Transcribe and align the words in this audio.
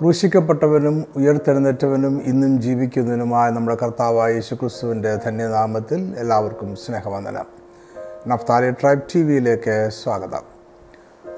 ക്രൂശിക്കപ്പെട്ടവനും 0.00 1.04
ഉയർത്തെഴുന്നേറ്റവനും 1.16 2.22
ഇന്നും 2.24 2.62
ജീവിക്കുന്നതിനുമായ 2.62 3.50
നമ്മുടെ 3.50 3.76
കർത്താവായ 3.82 4.32
യേശുക്രിസ്തുവിന്റെ 4.32 5.14
ധന്യനാമത്തിൽ 5.14 6.14
എല്ലാവർക്കും 6.18 6.76
സ്നേഹവന്ദനം. 6.76 7.44
നഫ്താലി 8.28 8.70
ട്രൈബ് 8.70 9.00
ടി 9.14 9.22
വിയിലേക്ക് 9.22 9.90
സ്വാഗതം. 10.02 10.40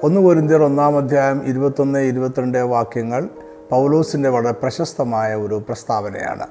ഒന്ന് 0.03 0.21
പൊരിന്തിയർ 0.21 0.63
ഒന്നാം 0.63 0.97
അധ്യായം 0.97 1.45
ഇരുപത്തൊന്ന് 1.45 1.99
ഇരുപത്തിരണ്ട് 1.99 2.57
വാക്യങ്ങൾ 2.57 3.29
പൗലോസിന്റെ 3.69 4.29
വളരെ 4.29 4.51
പ്രശസ്തമായ 4.51 5.35
ഒരു 5.35 5.55
പ്രസ്താവനയാണ്. 5.55 6.47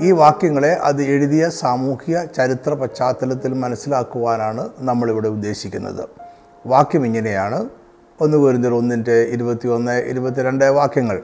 ഈ 0.00 0.10
വാക്യങ്ങളെ 0.10 0.72
അത് 0.72 1.02
എഴുതിയ 1.02 1.48
സാമൂഹിക 1.48 2.24
ചരിത്ര 2.24 2.74
പശ്ചാത്തലത്തിൽ 2.74 3.54
മനസ്സിലാക്കുവാനാണ് 3.54 4.68
നമ്മളിവിടെ 4.78 5.28
ഉദ്ദേശിക്കുന്നത്. 5.28 6.08
വാക്യം 6.66 7.06
ഇങ്ങനെയാണ്. 7.06 7.68
ഒന്ന് 8.20 8.36
കോരിന്ത്യർ 8.36 8.74
ഒന്നിന്റെ 8.74 9.22
ഇരുപത്തിയൊന്ന് 9.22 10.00
ഇരുപത്തിരണ്ട് 10.00 10.64
വാക്യങ്ങൾ. 10.64 11.22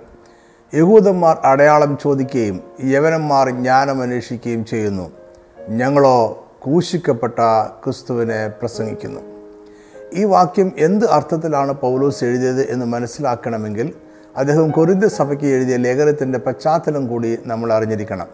യഹൂദന്മാർ 0.75 1.39
അടയാളം 1.45 1.99
ചോദിക്കുകയും 2.03 2.61
യവനന്മാർ 2.85 3.51
ജ്ഞാനം 3.51 4.03
അന്വേഷിക്കുകയും 4.03 4.65
ചെയ്യുന്നു. 4.65 5.11
ഞങ്ങളോ 5.69 6.45
ക്രൂശിക്കപ്പെട്ട 6.65 7.39
ക്രിസ്തുവിനെ 7.85 8.49
പ്രസംഗിക്കുന്നു. 8.49 9.21
ഈ 10.15 10.25
വാക്യം 10.25 10.73
എന്ത് 10.79 11.11
അർത്ഥത്തിലാണ് 11.11 11.73
പൗലോസ് 11.73 12.25
എഴുതിയത് 12.25 12.71
എന്ന് 12.71 12.87
മനസ്സിലാക്കണമെങ്കിൽ 12.87 13.93
അദ്ദേഹം 14.37 14.71
കൊരിന്ത 14.71 15.05
സഭയ്ക്ക് 15.05 15.45
എഴുതിയ 15.45 15.77
ലേഖനത്തിന്റെ 15.77 16.39
പശ്ചാത്തലം 16.39 17.09
കൂടി 17.09 17.39
നമ്മൾ 17.47 17.73
അറിഞ്ഞിരിക്കണം. 17.73 18.27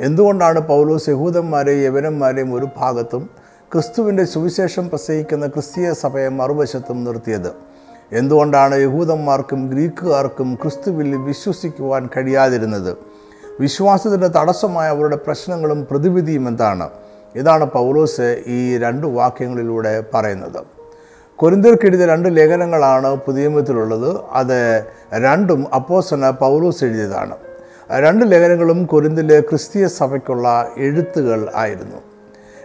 എന്തുകൊണ്ടാണ് 0.00 0.60
പൗലോസ് 0.60 1.10
യഹൂദന്മാരെയും 1.10 1.84
യവനന്മാരെയും 1.84 2.54
ഒരു 2.54 2.68
ഭാഗത്തും 2.76 3.30
ക്രിസ്തുവിന്റെ 3.72 4.24
സുവിശേഷം 4.24 4.88
പ്രസംഗിക്കുന്ന 4.88 5.46
ക്രിസ്തീയ 5.46 5.92
സഭയെ 5.92 6.28
മറുവശത്തും 6.28 7.04
നിർത്തിയത്? 7.04 7.71
എന്തുകൊണ്ടാണ് 8.12 8.74
യഹൂദന്മാർക്കും 8.74 9.68
ഗ്രീക്കുകാർക്കും 9.68 10.54
ക്രിസ്തുവിൽ 10.54 11.16
വിശ്വസിക്കുവാൻ 11.16 12.08
കഴിയാതിരുന്നത്? 12.16 12.96
വിശ്വാസത്തിന്റെ 13.60 14.28
തടസ്സമായ 14.28 14.88
അവരുടെ 14.88 15.16
പ്രശ്നങ്ങളും 15.16 15.86
പ്രതിവിധിയും 15.90 16.48
എന്താണ്? 16.48 16.90
ഇതാണ് 17.36 17.64
പൗലോസ് 17.64 18.42
ഈ 18.46 18.78
രണ്ട് 18.78 19.06
വാക്യങ്ങളിലൂടെ 19.06 20.04
പറയുന്നത്. 20.14 20.62
കൊരിന്തർക്കെഴുതിയ 21.36 22.06
രണ്ട് 22.06 22.36
ലേഖനങ്ങളാണ് 22.36 23.16
പുതിയമത്തിലുള്ളത്. 23.16 24.20
അത് 24.32 24.84
രണ്ടും 25.14 25.66
അപ്പോസന 25.74 26.30
പൗലോസ് 26.30 26.84
എഴുതിയതാണ്. 26.84 27.36
രണ്ട് 27.90 28.32
ലേഖനങ്ങളും 28.32 28.86
കൊരിന്തിലെ 28.86 29.40
ക്രിസ്തീയ 29.40 29.88
സഭയ്ക്കുള്ള 29.88 30.68
എഴുത്തുകൾ 30.76 31.52
ആയിരുന്നു. 31.54 31.96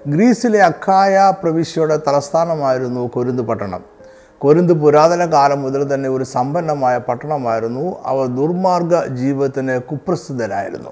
ഗ്രീസിലെ 0.07 0.59
അക്കായ 0.59 1.33
പ്രവിശ്യയുടെ 1.43 1.99
തലസ്ഥാനമായിരുന്നു 2.07 3.11
കൊരിന്ത് 3.13 3.41
പട്ടണം. 3.43 3.96
കൊരിന്ത് 4.41 4.73
പുരാതന 4.73 5.25
കാലം 5.25 5.61
മുതൽ 5.61 5.93
തന്നെ 5.93 6.09
ഒരു 6.09 6.23
സമ്പന്നമായ 6.23 6.97
പട്ടണമായിരുന്നു. 6.97 7.95
അവർ 8.05 8.27
ദുർമാർഗ 8.27 9.05
ജീവിതത്തിന് 9.05 9.79
കുപ്രസിദ്ധരായിരുന്നു. 9.79 10.91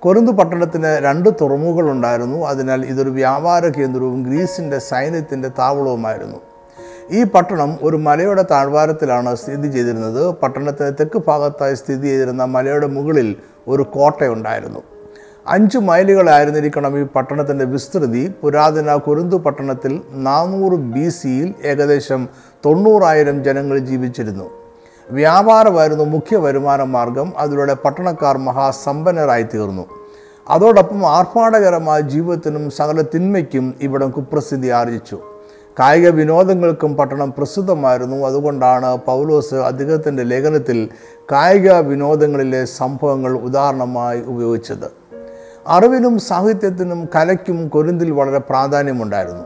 കൊരിന്ത് 0.00 0.32
പട്ടണത്തിന് 0.32 0.90
രണ്ട് 1.04 1.28
തുറമുകളുണ്ടായിരുന്നു 1.40 2.46
അതിനാൽ 2.46 2.84
ഇതൊരു 2.84 3.10
വ്യാപാര 3.10 3.68
കേന്ദ്രവും 3.68 4.22
ഗ്രീസിന്റെ 4.22 4.78
സൈന്യത്തിന്റെ 4.78 5.48
താവളവുമായിരുന്നു. 5.48 6.36
ഈ 7.10 7.22
പട്ടണം 7.24 7.78
ഒരു 7.82 7.96
മലയുടെ 7.96 8.42
താഴ്വാരത്തിലാണ് 8.42 9.36
സ്ഥിതി 9.36 9.68
ചെയ്തിരുന്നത്. 9.68 10.30
പട്ടണത്തിന് 10.42 10.92
തെക്ക് 11.00 11.22
ഭാഗത്തായി 11.26 11.74
സ്ഥിതി 11.74 12.06
ചെയ്തിരുന്ന 12.08 12.44
മലയുടെ 12.44 12.86
മുകളിൽ 12.86 13.36
ഒരു 13.68 13.82
കോട്ടയുണ്ടായിരുന്നു. 13.82 14.95
അഞ്ച് 15.48 15.78
മൈലുകളായിരുന്നിരിക്കണം 15.78 16.98
ഈ 16.98 17.02
പട്ടണത്തിന്റെ 17.02 17.64
വിസ്തൃതി. 17.64 18.34
പുരാതന 18.42 18.96
കുരുന്തു 18.96 19.36
പട്ടണത്തിൽ 19.36 20.00
നാനൂറ് 20.12 20.78
ബി 20.94 21.08
സിയിൽ 21.08 21.54
ഏകദേശം 21.64 22.28
തൊണ്ണൂറായിരം 22.64 23.44
ജനങ്ങൾ 23.44 23.78
ജീവിച്ചിരുന്നു. 23.78 24.50
വ്യാപാരമായിരുന്നു 25.10 26.04
മുഖ്യ 26.04 26.36
വരുമാന 26.36 26.82
മാർഗം. 26.82 27.32
അതിലൂടെ 27.38 27.74
പട്ടണക്കാർ 27.74 28.38
മഹാസമ്പന്നരായി 28.38 29.42
തീർന്നു 29.42 29.86
അതോടൊപ്പം 30.48 31.06
ആർഭാടകരമായ 31.06 32.00
ജീവിതത്തിനും 32.00 32.70
സകല 32.70 33.02
തിന്മയ്ക്കും 33.14 33.74
ഇവിടം 33.80 34.10
കുപ്രസിദ്ധി 34.10 34.68
ആർജിച്ചു. 34.68 35.18
കായിക 35.80 36.08
വിനോദങ്ങൾക്കും 36.08 36.96
പട്ടണം 36.96 37.34
പ്രസിദ്ധമായിരുന്നു. 37.38 38.26
അതുകൊണ്ടാണ് 38.26 38.96
പൗലോസ് 38.96 39.54
അദ്ദേഹത്തിന്റെ 39.54 40.22
ലേഖനത്തിൽ 40.22 40.88
കായിക 41.32 41.72
വിനോദങ്ങളിലെ 41.72 42.64
സംഭവങ്ങൾ 42.64 43.32
ഉദാഹരണമായി 43.38 44.20
ഉപയോഗിച്ചത്. 44.20 45.05
അറിവിനും 45.66 46.18
സാഹിത്യത്തിനും 46.18 47.08
കലയ്ക്കും 47.14 47.68
കൊരിന്തിൽ 47.68 48.10
വളരെ 48.10 48.38
പ്രാധാന്യമുണ്ടായിരുന്നു. 48.38 49.44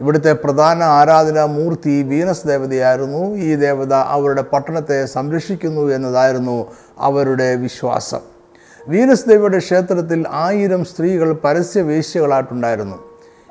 ഇവിടുത്തെ 0.00 0.32
പ്രധാന 0.32 0.82
ആരാധനാ 0.82 1.44
മൂർത്തി 1.46 2.02
വീനസ് 2.02 2.48
ദേവതയായിരുന്നു. 2.48 3.36
ഈ 3.36 3.54
ദേവത 3.54 3.94
അവരുടെ 3.94 4.42
പട്ടണത്തെ 4.42 5.06
സംരക്ഷിക്കുന്നു 5.06 5.80
എന്നതായിരുന്നു 5.80 6.66
അവരുടെ 6.98 7.54
വിശ്വാസം. 7.54 8.20
വീനസ് 8.88 9.28
ദേവിയുടെ 9.28 9.58
ക്ഷേത്രത്തിൽ 9.58 10.24
ആയിരം 10.30 10.84
സ്ത്രീകൾ 10.84 11.32
പരസ്യവേശ്യകളായിട്ടുണ്ടായിരുന്നു. 11.32 12.96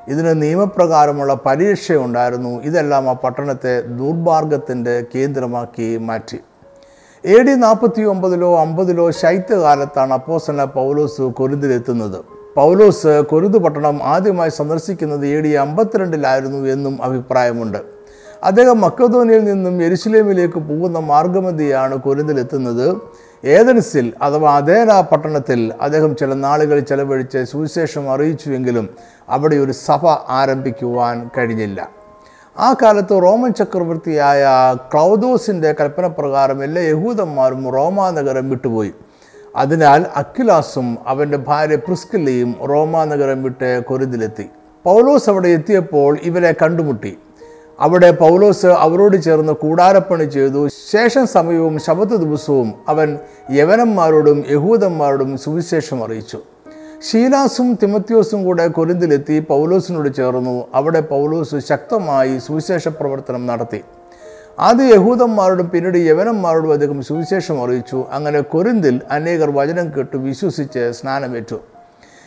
ഇതിന് 0.08 0.42
നിയമപ്രകാരമുള്ള 0.42 1.34
പരീക്ഷയുണ്ടായിരുന്നു 1.34 2.62
ഇതെല്ലാം 2.62 3.10
ആ 3.10 3.12
പട്ടണത്തെ 3.12 3.80
ദുർമാർഗത്തിന്റെ 3.80 5.04
കേന്ദ്രമാക്കി 5.14 5.96
മാറ്റി. 5.96 6.38
എ 7.24 7.42
ഡി 7.42 7.50
നാൽപ്പത്തി 7.50 8.02
ഒമ്പതിലോ 8.02 8.60
അമ്പതിലോ 8.60 9.10
ശൈത്യകാലത്താണ് 9.10 10.12
അപ്പോസന 10.12 10.64
പൗലോസ് 10.64 11.22
കൊരുന്തിലെത്തുന്നത് 11.22 12.24
പൗലോസ് 12.56 13.22
കൊരുതു 13.30 13.58
പട്ടണം 13.58 14.00
ആദ്യമായി 14.02 14.50
സന്ദർശിക്കുന്നത് 14.50 15.26
എ 15.26 15.40
ഡി 15.40 15.48
അമ്പത്തിരണ്ടിലായിരുന്നു 15.48 16.66
എന്നും 16.68 17.02
അഭിപ്രായമുണ്ട്. 17.02 17.78
അദ്ദേഹം 18.44 18.80
മക്കധോനിയിൽ 18.80 19.44
നിന്നും 19.44 19.82
എരുസലേമിലേക്ക് 19.82 20.58
പോകുന്ന 20.58 20.98
മാർഗമതിയാണ് 20.98 21.96
കൊരുന്തിലെത്തുന്നത് 21.96 22.96
ഏതൻസിൽ 23.44 24.12
അഥവാ 24.22 24.56
അതേന 24.56 25.00
പട്ടണത്തിൽ 25.00 25.72
അദ്ദേഹം 25.80 26.16
ചില 26.16 26.34
നാളുകൾ 26.34 26.78
ചെലവഴിച്ച് 26.78 27.44
സുവിശേഷം 27.44 28.12
അറിയിച്ചുവെങ്കിലും 28.12 28.88
അവിടെ 29.28 29.56
ഒരു 29.56 29.72
സഭ 29.72 30.06
ആരംഭിക്കുവാൻ 30.28 31.30
കഴിഞ്ഞില്ല. 31.38 31.97
ആ 32.60 32.72
കാലത്ത് 32.72 33.22
റോമൻ 33.22 33.52
ചക്രവർത്തിയായ 33.52 34.44
ക്ലൗദോസിന്റെ 34.92 35.74
കൽപ്പനപ്രകാരം 35.80 36.64
എല്ലാ 36.64 36.82
യഹൂദന്മാരും 36.82 37.60
റോമാനഗരം 37.74 38.50
വിട്ടുപോയി. 38.50 38.92
അതിനാൽ 39.56 40.06
അഖിലാസും 40.16 40.98
അവന്റെ 41.06 41.38
ഭാര്യ 41.48 41.76
പ്രിസ്കില്ലയും 41.76 42.50
റോമാനഗരം 42.70 43.42
വിട്ട് 43.42 43.70
കൊരുതിലെത്തി 43.84 44.46
പൗലോസ് 44.84 45.30
അവിടെ 45.30 45.48
എത്തിയപ്പോൾ 45.48 46.18
ഇവരെ 46.22 46.54
കണ്ടുമുട്ടി. 46.62 47.18
അവിടെ 47.80 48.10
പൗലോസ് 48.10 48.66
അവരോട് 48.66 49.16
ചേർന്ന് 49.22 49.52
കൂടാരപ്പണി 49.52 50.24
ചെയ്തു. 50.24 50.68
ശേഷം 50.92 51.26
സമയവും 51.26 51.78
ശബത്ത് 51.78 52.16
ദിവസവും 52.24 52.74
അവൻ 52.88 53.18
യവനന്മാരോടും 53.50 54.44
യഹൂദന്മാരോടും 54.50 55.38
സുവിശേഷം 55.38 56.04
അറിയിച്ചു. 56.04 56.40
ഷീലാസും 57.06 57.78
തിമത്യോസും 57.82 58.44
കൂടെ 58.44 58.68
കൊരിന്തിലെത്തി 58.68 59.38
പൗലോസിനോട് 59.48 60.16
ചേർന്നു. 60.16 60.66
അവിടെ 60.74 61.00
പൗലോസ് 61.00 61.58
ശക്തമായി 61.68 62.38
സുവിശേഷ 62.38 62.88
പ്രവർത്തനം 62.88 63.46
നടത്തി. 63.46 63.80
ആദ്യ 64.58 64.84
യഹൂദന്മാരോടും 64.84 65.70
പിന്നീട് 65.70 65.98
യവനന്മാരോടും 65.98 66.72
അദ്ദേഹം 66.72 67.02
സുവിശേഷം 67.02 67.64
അറിയിച്ചു. 67.64 68.04
അങ്ങനെ 68.12 68.40
കൊരിന്തിൽ 68.40 69.00
അനേകർ 69.10 69.50
വചനം 69.50 69.92
കേട്ട് 69.96 70.16
വിശ്വസിച്ച് 70.16 70.92
സ്നാനമേറ്റു. 70.92 71.60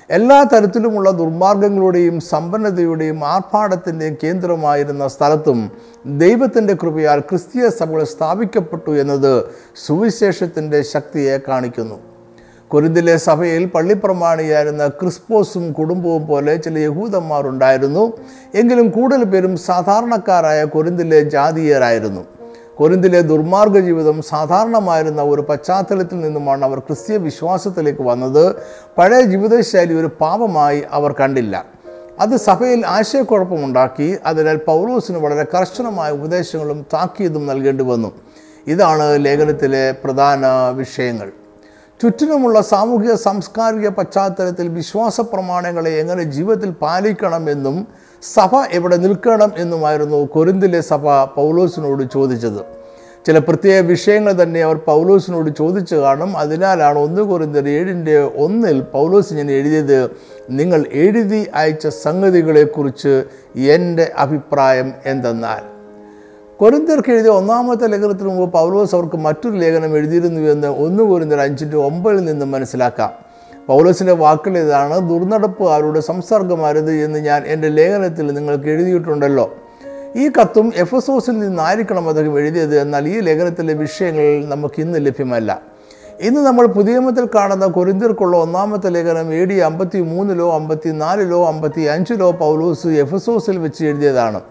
എല്ലാ 0.09 0.43
തരത്തിലുമുള്ള 0.43 1.09
ദുർമാർഗങ്ങളുടെയും 1.09 2.19
സമ്പന്നതയുടെയും 2.19 3.25
ആർഭാടത്തിന്റെയും 3.25 4.17
കേന്ദ്രമായിരുന്ന 4.23 5.07
സ്ഥലത്തും 5.07 5.71
ദൈവത്തിന്റെ 6.05 6.73
കൃപയാൽ 6.73 7.19
ക്രിസ്തീയ 7.19 7.69
സഭകൾ 7.69 8.03
സ്ഥാപിക്കപ്പെട്ടു 8.03 8.91
എന്നത് 8.91 9.45
സുവിശേഷത്തിന്റെ 9.85 10.81
ശക്തിയെ 10.81 11.39
കാണിക്കുന്നു. 11.47 12.10
കൊരിന്തിലെ 12.71 13.17
സഭയിൽ 13.17 13.65
പള്ളിപ്രമാണിയായിരുന്ന 13.65 14.87
ക്രിസ്പോസും 14.87 15.71
കുടുംബവും 15.71 16.27
പോലെ 16.27 16.55
ചില 16.55 16.77
യഹൂദന്മാരുണ്ടായിരുന്നു. 16.77 18.17
എങ്കിലും 18.55 18.89
കൂടുതൽ 18.89 19.23
പേരും 19.23 19.57
സാധാരണക്കാരായ 19.57 20.63
കൊരിന്തിലെ 20.63 21.19
ജാതീയരായിരുന്നു. 21.19 22.21
കൊരിന്തിലെ 22.75 23.21
ദുർമാർഗ 23.21 23.79
ജീവിതം 23.79 24.21
സാധാരണമായിരുന്ന 24.21 25.21
ഒരു 25.21 25.41
പശ്ചാത്തലത്തിൽ 25.41 26.19
നിന്നുമാണ് 26.19 26.65
അവർ 26.65 26.79
ക്രിസ്തീയ 26.79 27.17
വിശ്വാസത്തിലേക്ക് 27.17 28.01
വന്നത്. 28.01 28.55
പഴയ 28.97 29.21
ജീവിതശൈലി 29.21 29.93
ഒരു 29.93 30.09
പാപമായി 30.21 30.83
അവർ 30.91 31.11
കണ്ടില്ല. 31.11 31.65
അത് 32.19 32.37
സഭയിൽ 32.37 32.85
ആശയക്കുഴപ്പമുണ്ടാക്കി 32.87 34.17
അതിനാൽ 34.25 34.57
പൗലോസിന് 34.57 35.17
വളരെ 35.17 35.45
കർശനമായ 35.57 36.11
ഉപദേശങ്ങളും 36.11 36.85
താക്കീതും 36.93 37.47
നൽകേണ്ടി 37.47 37.83
വന്നു. 37.83 38.11
ഇതാണ് 38.67 39.25
ലേഖനത്തിലെ 39.25 39.91
പ്രധാന 39.91 40.41
വിഷയങ്ങൾ. 40.75 41.31
ചുറ്റിനുമുള്ള 42.01 42.61
സാമൂഹിക 42.61 43.13
സാംസ്കാരിക 43.13 43.87
പശ്ചാത്തലത്തിൽ 43.87 44.67
വിശ്വാസ 44.67 45.21
പ്രമാണങ്ങളെ 45.21 45.89
എങ്ങനെ 45.89 46.23
ജീവിതത്തിൽ 46.23 46.69
പാലിക്കണമെന്നും 46.69 47.87
സഭ 48.35 48.49
എവിടെ 48.71 48.95
നിൽക്കണം 48.95 49.51
എന്നുമായിരുന്നു 49.57 50.25
കൊരിന്തിലെ 50.25 50.81
സഭ 50.81 51.23
പൗലോസിനോട് 51.35 52.03
ചോദിച്ചത്. 52.13 52.61
ചില 53.27 53.37
പ്രത്യേക 53.37 53.79
വിഷയങ്ങൾ 53.85 54.43
തന്നെ 54.43 54.63
അവർ 54.63 54.75
പൗലോസിനോട് 54.75 55.49
ചോദിച്ചു 55.57 55.95
കാണും. 55.95 56.37
അതിനാലാണ് 56.37 56.99
ഒന്ന് 56.99 57.21
കൊരിന്തർ 57.21 57.67
ഏഴിന്റെ 57.69 58.19
ഒന്നിൽ 58.19 58.81
പൗലോസ് 58.81 59.33
ഞാൻ 59.33 59.51
എഴുതിയത് 59.51 60.11
നിങ്ങൾ 60.49 60.85
എഴുതി 60.91 61.47
അയച്ച 61.55 61.87
സംഗതികളെക്കുറിച്ച് 61.87 63.23
എന്റെ 63.55 64.11
അഭിപ്രായം 64.17 64.93
എന്തെന്നാൽ? 65.05 65.70
കൊരിന്ത്യർക്ക് 66.61 67.11
എഴുതിയ 67.11 67.29
ഒന്നാമത്തെ 67.29 67.87
ലേഖനത്തിന് 67.87 68.29
മുമ്പ് 68.29 68.53
പൗലോസ് 68.53 68.95
അവർക്ക് 68.95 69.15
മറ്റൊരു 69.15 69.57
ലേഖനം 69.57 69.97
എഴുതിയിരുന്നു 69.97 70.41
എന്ന് 70.41 70.67
ഒന്ന് 70.67 71.03
കൊരിന്തർ 71.03 71.39
അഞ്ചിന്റെ 71.39 71.77
ഒമ്പതിൽ 71.77 72.25
നിന്നും 72.25 72.51
മനസ്സിലാക്കാം. 72.51 73.11
പൗലോസിന്റെ 73.67 74.13
വാക്കുകൾ 74.13 74.57
ഇതാണ് 74.57 75.09
ദുർനടപ്പുകാരുടെ 75.09 75.99
സംസർഗമാരുത് 75.99 76.91
എന്ന് 76.91 77.19
ഞാൻ 77.19 77.43
എന്റെ 77.45 77.69
ലേഖനത്തിൽ 77.69 78.31
നിങ്ങൾക്ക് 78.31 78.69
എഴുതിയിട്ടുണ്ടല്ലോ. 78.69 79.55
ഈ 80.15 80.29
കത്തും 80.29 80.71
എഫസോസിൽ 80.75 81.39
നിന്നായിരിക്കണം 81.39 82.09
അദ്ദേഹം 82.09 82.39
എഴുതിയത് 82.39 82.79
എന്നാൽ 82.79 83.07
ഈ 83.07 83.19
ലേഖനത്തിലെ 83.19 83.73
വിഷയങ്ങൾ 83.73 84.49
നമുക്ക് 84.49 84.81
ഇന്ന് 84.81 85.05
ലഭ്യമല്ല. 85.05 85.61
ഇന്ന് 86.21 86.41
നമ്മൾ 86.41 86.67
പുതിയമത്തിൽ 86.67 87.27
കാണുന്ന 87.35 87.65
കൊരിന്തിർക്കുള്ള 87.65 88.37
ഒന്നാമത്തെ 88.37 88.89
ലേഖനം 88.89 89.33
എ 89.33 89.45
ഡി 89.45 89.53
അമ്പത്തി 89.53 90.01
മൂന്നിലോ 90.01 90.53
അമ്പത്തി 90.53 90.89
നാലിലോ 90.89 91.47
അമ്പത്തി 91.47 91.81
അഞ്ചിലോ 91.81 92.31
പൗലൂസ് 92.31 92.87
എഫസോസിൽ 92.87 93.57
വെച്ച് 93.57 93.85
എഴുതിയതാണ്. 93.85 94.41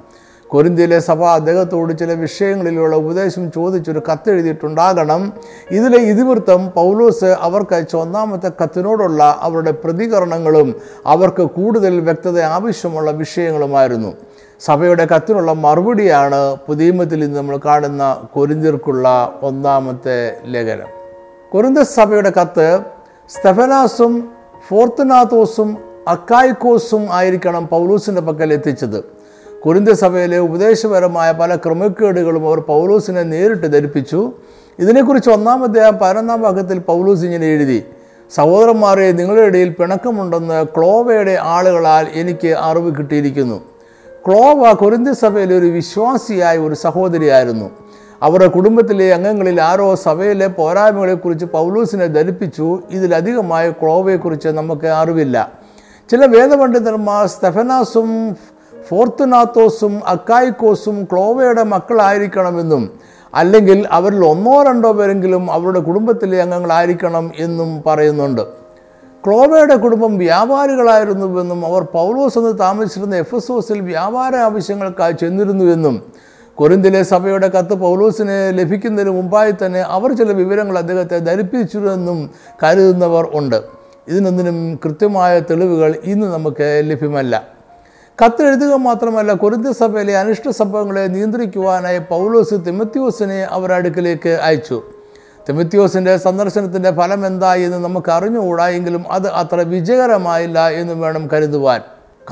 കൊരിന്ത്യയിലെ 0.50 0.98
സഭ 0.98 1.24
അദ്ദേഹത്തോട് 1.24 1.98
ചില 1.98 2.12
വിഷയങ്ങളിലുള്ള 2.12 2.96
ഉപദേശം 2.96 3.52
ചോദിച്ചൊരു 3.52 4.02
കത്തെഴുതിയിട്ടുണ്ടാകണം. 4.12 5.32
ഇതിലെ 5.70 5.98
ഇതിവൃത്തം 5.98 6.70
പൗലോസ് 6.70 7.36
അവർക്ക് 7.40 7.74
അയച്ച 7.74 7.96
ഒന്നാമത്തെ 7.96 8.50
കത്തിനോടുള്ള 8.62 9.38
അവരുടെ 9.40 9.70
പ്രതികരണങ്ങളും 9.70 10.74
അവർക്ക് 11.06 11.42
കൂടുതൽ 11.42 12.00
വ്യക്തത 12.00 12.40
ആവശ്യമുള്ള 12.40 13.10
വിഷയങ്ങളുമായിരുന്നു. 13.10 14.12
സഭയുടെ 14.60 15.04
കത്തിനുള്ള 15.04 15.52
മറുപടിയാണ് 15.52 16.56
പുതിയമത്തിൽ 16.66 17.24
ഇന്ന് 17.24 17.38
നമ്മൾ 17.38 17.60
കാണുന്ന 17.66 18.22
കൊരിന്തിർക്കുള്ള 18.32 19.06
ഒന്നാമത്തെ 19.42 20.36
ലേഖനം. 20.44 20.90
കൊരിന്ത 21.52 21.78
സഭയുടെ 21.78 22.32
കത്ത് 22.40 22.80
സ്തെഫനാസും 23.30 24.28
ഫോർത്തനാത്തോസും 24.68 25.78
അക്കായ്ക്കോസും 26.08 27.08
ആയിരിക്കണം 27.12 27.66
പൗലൂസിന്റെ 27.66 28.22
പക്കൽ 28.22 28.52
എത്തിച്ചത്. 28.52 29.19
കുരിന്ത 29.66 29.88
സഭയിലെ 29.88 30.38
ഉപദേശപരമായ 30.38 31.32
പല 31.32 31.56
ക്രമക്കേടുകളും 31.56 32.46
അവർ 32.48 32.60
പൗലൂസിനെ 32.60 33.22
നേരിട്ട് 33.22 33.72
ധരിപ്പിച്ചു. 33.72 34.32
ഇതിനെക്കുറിച്ച് 34.78 35.30
ഒന്നാം 35.30 35.64
അദ്ദേഹം 35.64 35.98
പതിനൊന്നാം 35.98 36.42
ഭാഗത്തിൽ 36.42 36.78
പൗലൂസ് 36.78 37.24
ഇങ്ങനെ 37.24 37.46
എഴുതി 37.46 37.84
സഹോദരന്മാരെ 38.34 39.12
നിങ്ങളുടെ 39.12 39.42
ഇടയിൽ 39.42 39.68
പിണക്കമുണ്ടെന്ന് 39.68 40.64
ക്ലോവയുടെ 40.64 41.38
ആളുകളാൽ 41.40 42.06
എനിക്ക് 42.14 42.48
അറിവ് 42.48 42.94
കിട്ടിയിരിക്കുന്നു. 42.94 43.60
ക്ലോവ 44.26 44.72
കുരിന്ത്യ 44.72 45.12
സഭയിലെ 45.12 45.58
ഒരു 45.58 45.66
വിശ്വാസിയായ 45.66 46.58
ഒരു 46.58 46.74
സഹോദരിയായിരുന്നു. 46.74 47.70
അവരുടെ 48.22 48.46
കുടുംബത്തിലെ 48.46 49.14
അംഗങ്ങളിൽ 49.14 49.60
ആരോ 49.60 49.94
സഭയിലെ 49.94 50.46
പോരായ്മകളെക്കുറിച്ച് 50.46 51.46
പൗലൂസിനെ 51.46 52.06
ധരിപ്പിച്ചു. 52.06 52.78
ഇതിലധികമായ 52.90 53.70
ക്ലോവയെക്കുറിച്ച് 53.70 54.48
നമുക്ക് 54.48 54.86
അറിവില്ല. 54.86 55.52
ചില 56.10 56.26
വേദപണ്ഡിതന്മാർ 56.26 57.26
സ്തെഫനാസും 57.26 58.36
ഫോർത്തുനാത്തോസും 58.88 60.00
അക്കായിക്കോസും 60.06 61.04
ക്ലോവയുടെ 61.04 61.62
മക്കളായിരിക്കണമെന്നും 61.62 62.90
അല്ലെങ്കിൽ 63.34 63.88
അവരിൽ 63.90 64.24
ഒന്നോ 64.24 64.62
രണ്ടോ 64.62 64.92
പേരെങ്കിലും 64.92 65.52
അവരുടെ 65.52 65.80
കുടുംബത്തിലെ 65.80 66.42
അംഗങ്ങളായിരിക്കണം 66.42 67.30
എന്നും 67.36 67.82
പറയുന്നുണ്ട്. 67.86 68.40
ക്ലോവയുടെ 69.26 69.76
കുടുംബം 69.76 70.18
വ്യാപാരികളായിരുന്നുവെന്നും 70.18 71.66
അവർ 71.66 71.82
പൗലോസ് 71.82 72.38
എന്ന് 72.38 72.58
താമസിച്ചിരുന്ന 72.58 73.16
എഫസോസിൽ 73.16 73.80
വ്യാപാര 73.80 74.36
ആവശ്യങ്ങൾക്കായി 74.36 75.12
ചെന്നിരുന്നുവെന്നും 75.12 76.02
കൊരിന്തിലെ 76.54 77.02
സഭയുടെ 77.02 77.48
കത്ത് 77.48 77.74
പൗലോസിനെ 77.74 78.50
ലഭിക്കുന്നതിന് 78.50 79.10
മുമ്പായി 79.10 79.52
തന്നെ 79.52 79.80
അവർ 79.80 80.12
ചില 80.12 80.32
വിവരങ്ങൾ 80.32 80.78
അദ്ദേഹത്തെ 80.78 81.18
ധരിപ്പിച്ചിരുന്നെന്നും 81.18 82.30
കരുതുന്നവർ 82.64 83.28
ഉണ്ട്. 83.34 83.62
ഇതിനൊന്നിനും 84.08 84.80
കൃത്യമായ 84.84 85.40
തെളിവുകൾ 85.40 85.94
ഇന്ന് 86.04 86.26
നമുക്ക് 86.26 86.82
ലഭ്യമല്ല. 86.90 87.59
കത്തെഴുതുക 88.22 88.74
മാത്രമല്ല 88.74 89.32
കൊരിന്ത 89.32 89.68
സഭയിലെ 89.70 90.14
അനിഷ്ട 90.18 90.48
സംഭവങ്ങളെ 90.50 91.06
നിയന്ത്രിക്കുവാനായി 91.06 91.98
പൗലോസ് 91.98 92.54
തിമത്യോസിനെ 92.66 93.38
അവരുടെ 93.50 93.74
അടുക്കിലേക്ക് 93.74 94.28
അയച്ചു. 94.28 94.82
തിമത്യോസിന്റെ 95.48 96.16
സന്ദർശനത്തിന്റെ 96.16 96.90
ഫലം 96.90 97.26
എന്തായി 97.26 97.62
എന്ന് 97.62 97.78
നമുക്ക് 97.84 98.10
അറിഞ്ഞുകൂടാ 98.10 98.68
എങ്കിലും 98.68 99.04
അത് 99.10 99.28
അത്ര 99.28 99.60
വിജയകരമായില്ല 99.60 100.68
എന്ന് 100.68 100.94
വേണം 100.94 101.28
കരുതുവാൻ. 101.32 101.80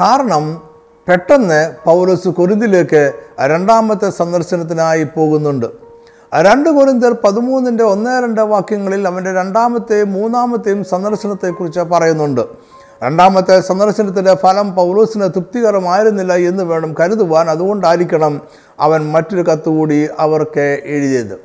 കാരണം 0.00 0.62
പെട്ടെന്ന് 1.08 1.61
പൗലോസ് 1.85 2.29
കൊരിന്തിലേക്ക് 2.29 3.12
രണ്ടാമത്തെ 3.41 4.11
സന്ദർശനത്തിനായി 4.11 5.05
പോകുന്നുണ്ട്. 5.05 5.67
രണ്ട് 6.46 6.69
കൊരിന്തർ 6.70 7.12
പതിമൂന്നിന്റെ 7.25 7.84
ഒന്ന് 7.84 8.23
രണ്ട് 8.25 8.41
വാക്യങ്ങളിൽ 8.41 9.08
അവന്റെ 9.08 9.32
രണ്ടാമത്തെയും 9.34 10.12
മൂന്നാമത്തെയും 10.12 10.84
സന്ദർശനത്തെക്കുറിച്ച് 10.84 11.81
പറയുന്നുണ്ട്. 11.81 12.44
രണ്ടാമത്തെ 13.02 13.60
സന്ദർശനത്തിന്റെ 13.60 14.34
ഫലം 14.34 14.74
പൗലോസിന് 14.74 15.24
തൃപ്തികരമായിരുന്നില്ല 15.24 16.32
എന്ന് 16.32 16.64
വേണം 16.64 16.94
കരുതുവാൻ 17.00 17.50
അതുകൊണ്ടായിരിക്കണം 17.50 18.40
അവൻ 18.80 19.12
മറ്റൊരു 19.12 19.42
കത്തുകൂടി 19.42 20.08
അവർക്ക് 20.18 20.80
എഴുതിയത്. 20.84 21.36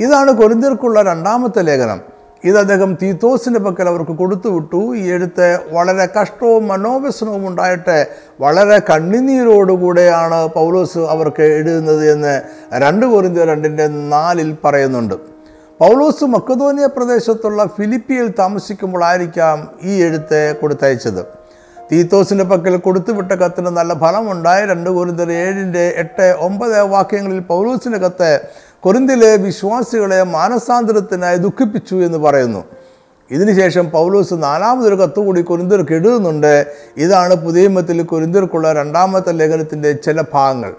ഇതാണ് 0.00 0.30
കൊരിന്തിർക്കുള്ള 0.30 1.02
രണ്ടാമത്തെ 1.02 1.62
ലേഖനം. 1.62 2.00
ഇത് 2.44 2.58
അദ്ദേഹം 2.58 2.98
തീത്തോസിന്റെ 3.02 3.60
പക്കൽ 3.60 3.88
അവർക്ക് 3.88 4.12
കൊടുത്തുവിട്ടു 4.12 4.96
ഈ 4.96 5.10
എഴുത്ത് 5.12 5.60
വളരെ 5.70 6.08
കഷ്ടവും 6.20 6.68
മനോവ്യസനവും 6.68 7.48
ഉണ്ടായിട്ട് 7.48 8.06
വളരെ 8.40 8.78
കണ്ണിനീരോടുകൂടെയാണ് 8.78 10.48
പൗലോസ് 10.48 10.98
അവർക്ക് 10.98 11.42
എഴുതുന്നത് 11.42 12.12
എന്ന് 12.12 12.42
രണ്ട് 12.72 13.06
കൊരിന്തിയ 13.06 13.44
രണ്ടിന്റെ 13.44 13.86
നാലിൽ 13.86 14.56
പറയുന്നുണ്ട്. 14.64 15.31
പൗലോസ് 15.80 16.24
മക്കതോനിയ 16.24 16.86
പ്രദേശത്തുള്ള 16.86 17.64
ഫിലിപ്പിയിൽ 17.64 18.34
താമസിക്കുമ്പോഴായിരിക്കാം 18.38 19.68
ഈ 19.82 20.02
എഴുത്ത് 20.02 20.56
കൊടുത്തയച്ചത്. 20.62 21.24
തീത്തോസിന്റെ 21.92 22.44
പക്കൽ 22.44 22.76
കൊടുത്തുവിട്ട 22.76 23.32
കത്തിന് 23.32 23.66
നല്ല 23.66 23.94
ഫലമുണ്ടായി. 23.94 24.66
രണ്ട് 24.66 24.90
കുരുന്തർ 24.90 25.32
ഏഴിന്റെ 25.32 25.94
എട്ട് 25.96 26.36
ഒമ്പത് 26.38 26.82
വാക്യങ്ങളിൽ 26.82 27.38
പൗലോസിന്റെ 27.38 27.98
കത്ത് 27.98 28.40
കൊരിന്തിലെ 28.80 29.36
വിശ്വാസികളെ 29.36 30.22
മാനസാന്തരത്തിനായി 30.22 31.36
ദുഃഖിപ്പിച്ചു 31.36 31.94
എന്ന് 31.94 32.18
പറയുന്നു. 32.18 32.64
ഇതിനുശേഷം 33.30 33.90
പൗലോസ് 33.90 34.34
നാലാമതൊരു 34.34 34.94
കത്ത് 34.94 35.20
കൂടി 35.20 35.40
കൊരിന്തർക്ക് 35.40 35.92
എഴുതുന്നുണ്ട്. 35.92 36.66
ഇതാണ് 36.96 37.34
പുതിയമത്തിൽ 37.34 38.02
കൊരിന്തർക്കുള്ള 38.02 38.72
രണ്ടാമത്തെ 38.72 39.32
ലേഖനത്തിന്റെ 39.32 39.92
ചില 39.92 40.22
ഭാഗങ്ങൾ. 40.32 40.72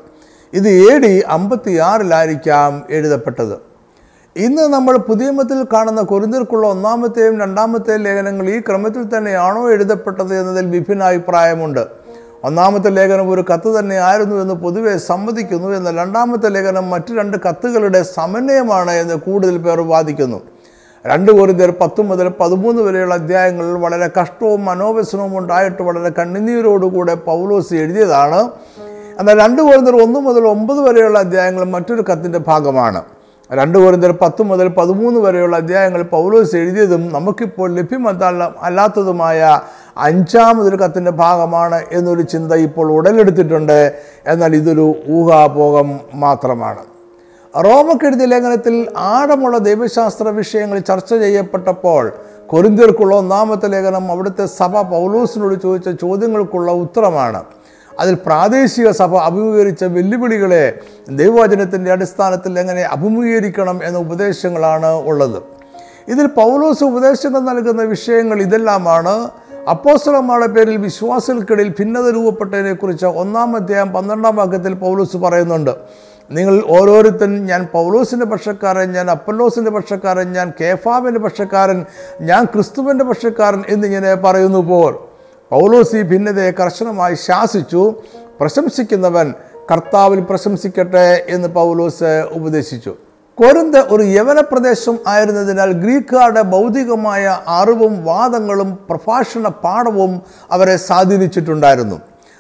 ഇത് 0.54 0.69
എ 0.69 0.98
ഡി 0.98 1.24
അമ്പത്തിയാറിലായിരിക്കാം 1.28 2.84
എഴുതപ്പെട്ടത്. 2.90 3.72
ഇന്ന് 4.35 4.63
നമ്മൾ 4.74 4.97
പുതിയ 4.97 5.31
മത്തിൽ 5.31 5.59
കാണുന്ന 5.74 6.01
കൊരിന്തർക്കുള്ള 6.01 6.68
ഒന്നാമത്തെയും 6.68 7.35
രണ്ടാമത്തെയും 7.41 8.01
ലേഖനങ്ങൾ 8.01 8.45
ഈ 8.50 8.59
ക്രമത്തിൽ 8.59 9.03
തന്നെയാണോ 9.18 9.62
എഴുതപ്പെട്ടത് 9.74 10.33
എന്നതിൽ 10.39 10.65
വിഭിന്ന 10.75 11.03
അഭിപ്രായമുണ്ട് 11.03 11.83
ഒന്നാമത്തെ 12.44 12.89
ലേഖനം 12.89 13.27
ഒരു 13.30 13.45
കത്ത് 13.51 13.80
തന്നെ 13.80 13.97
ആയിരുന്നു 14.07 14.35
എന്ന് 14.35 14.53
പൊതുവെ 14.53 14.97
സമ്മതിക്കുന്നു 15.09 15.69
എന്നാൽ 15.77 15.95
രണ്ടാമത്തെ 15.97 16.50
ലേഖനം 16.50 16.89
മറ്റു 16.89 17.13
രണ്ട് 17.13 17.38
കത്തുകളുടെ 17.45 18.03
സമന്വയമാണ് 18.18 18.91
എന്ന് 18.91 19.15
കൂടുതൽ 19.15 19.57
പേർ 19.57 19.80
വാദിക്കുന്നു. 19.94 20.41
രണ്ട് 21.06 21.31
കോരിന്തർ 21.31 21.69
പത്ത് 21.81 22.01
മുതൽ 22.09 22.27
പതിമൂന്ന് 22.41 22.81
വരെയുള്ള 22.81 23.13
അധ്യായങ്ങളിൽ 23.13 23.73
വളരെ 23.85 24.09
കഷ്ടവും 24.19 24.61
മനോവ്യസനവും 24.66 25.33
ഉണ്ടായിട്ട് 25.37 25.81
വളരെ 25.83 26.11
കണ്ണുനീരോടുകൂടെ 26.19 27.16
പൗലോസ് 27.30 27.73
എഴുതിയതാണ്. 27.73 28.42
എന്നാൽ 29.19 29.35
രണ്ട് 29.45 29.61
കോരിന്തർ 29.61 29.95
ഒന്ന് 30.04 30.19
മുതൽ 30.19 30.45
ഒമ്പത് 30.47 30.80
വരെയുള്ള 30.80 31.19
അധ്യായങ്ങൾ 31.19 31.63
മറ്റൊരു 31.75 32.06
കത്തിന്റെ 32.09 32.40
ഭാഗമാണ്. 32.47 33.02
രണ്ട് 33.52 33.78
കോരിന്തർ 33.78 34.12
പത്ത് 34.21 34.42
മുതൽ 34.42 34.68
പതിമൂന്ന് 34.68 35.19
വരെയുള്ള 35.19 35.56
അധ്യായങ്ങൾ 35.57 36.02
പൗലോസ് 36.02 36.56
എഴുതിയതും 36.56 37.14
നമുക്കിപ്പോൾ 37.14 37.71
ലഭ്യമല്ല 37.71 38.54
അല്ലാത്തതുമായ 38.62 39.59
അഞ്ചാമതൊരു 39.97 40.76
കത്തിന്റെ 40.76 41.12
ഭാഗമാണ് 41.12 41.81
എന്നൊരു 41.92 42.21
ചിന്ത 42.21 42.54
ഇപ്പോൾ 42.54 42.92
ഉടലെടുത്തിട്ടുണ്ട്. 42.92 43.94
എന്നാൽ 44.28 44.56
ഇതൊരു 44.56 44.95
ഊഹാപോഹം 45.09 46.00
മാത്രമാണ്. 46.14 46.81
റോമക്കെഴുതിയ 47.56 48.26
ലേഖനത്തിൽ 48.26 48.88
ആഴമുള്ള 48.97 49.57
ദൈവശാസ്ത്ര 49.57 50.28
വിഷയങ്ങൾ 50.28 50.80
ചർച്ച 50.80 51.14
ചെയ്യപ്പെട്ടപ്പോൾ 51.14 52.12
കൊരിന്തിയർക്കുള്ള 52.47 53.16
ഒന്നാമത്തെ 53.16 53.68
ലേഖനം 53.68 54.12
അവിടുത്തെ 54.12 54.45
സഭ 54.45 54.81
പൗലോസിനോട് 54.81 55.56
ചോദിച്ച 55.64 55.90
ചോദ്യങ്ങൾക്കുള്ള 55.90 56.71
ഉത്തരമാണ്. 56.71 57.44
അതിൽ 58.00 58.14
പ്രാദേശിക 58.14 58.92
സഭ 58.92 59.16
അഭിമുഖീകരിച്ച 59.16 59.83
വെല്ലുവിളികളെ 59.83 60.80
ദൈവവചനത്തിന്റെ 61.09 61.92
അടിസ്ഥാനത്തിൽ 61.92 62.59
എങ്ങനെ 62.59 62.81
അഭിമുഖീകരിക്കണം 62.81 63.80
എന്ന 63.83 63.97
ഉപദേശങ്ങളാണ് 63.97 64.85
ഉള്ളത്. 64.85 65.44
ഇതിൽ 66.07 66.26
പൗലോസ് 66.26 66.83
ഉപദേശങ്ങൾ 66.83 67.40
നൽകുന്ന 67.40 67.81
വിഷയങ്ങൾ 67.81 68.42
ഇതെല്ലാമാണ്. 68.42 69.30
അപ്പോസ്തലന്മാരുടെ 69.69 70.47
പേരിൽ 70.47 70.78
വിശ്വാസികൾക്കിടയിൽ 70.78 71.69
ഭിന്നത 71.69 72.14
രൂപപ്പെട്ടതിനെക്കുറിച്ച് 72.14 73.06
ഒന്നാം 73.06 73.56
അധ്യായം 73.56 73.90
പന്ത്രണ്ടാം 73.94 74.35
വാക്യത്തിൽ 74.35 74.73
പൗലോസ് 74.73 75.18
പറയുന്നുണ്ട്. 75.18 75.71
നിങ്ങൾ 76.31 76.64
ഓരോരുത്തൻ 76.69 77.45
ഞാൻ 77.45 77.68
പൗലോസിന്റെ 77.73 78.26
പക്ഷക്കാരൻ 78.26 78.92
ഞാൻ 78.92 79.12
അപ്പല്ലോസിന്റെ 79.12 79.71
പക്ഷക്കാരൻ 79.71 80.33
ഞാൻ 80.33 80.54
കേഫാബിന്റെ 80.62 81.19
പക്ഷക്കാരൻ 81.19 81.85
ഞാൻ 82.21 82.44
ക്രിസ്തുവിന്റെ 82.44 83.06
പക്ഷക്കാരൻ 83.06 83.64
എന്നിങ്ങനെ 83.68 84.16
പറയുന്നു 84.16 84.59
പോൽ. 84.59 85.12
പൗലോസ് 85.54 86.02
ഭിന്നതയെ 86.12 86.52
കർശനമായി 86.52 87.16
ശാസിച്ചു. 87.16 87.81
പ്രശംസിക്കുന്നവൻ 88.40 89.33
കർത്താവിൽ 89.72 90.19
പ്രശംസിക്കട്ടെ 90.19 91.26
എന്ന് 91.30 91.48
പൗലോസ് 91.48 92.12
ഉപദേശിച്ചു. 92.31 92.92
കൊരിന്ത് 93.38 93.80
ഒരു 93.80 94.04
യവന 94.04 94.40
പ്രദേശം 94.40 94.95
ആയിരുന്നതിനാൽ 95.07 95.72
ഗ്രീക്കുകാരുടെ 95.72 96.42
ഭൗതികമായ 96.42 97.40
അറിവും 97.48 97.94
വാദങ്ങളും 98.06 98.80
പ്രഭാഷണ 98.90 99.48
പാഠവും 99.48 100.22
അവരെ 100.52 100.78
സ്വാധീനിച്ചിട്ടുണ്ടായിരുന്നു. 100.78 101.98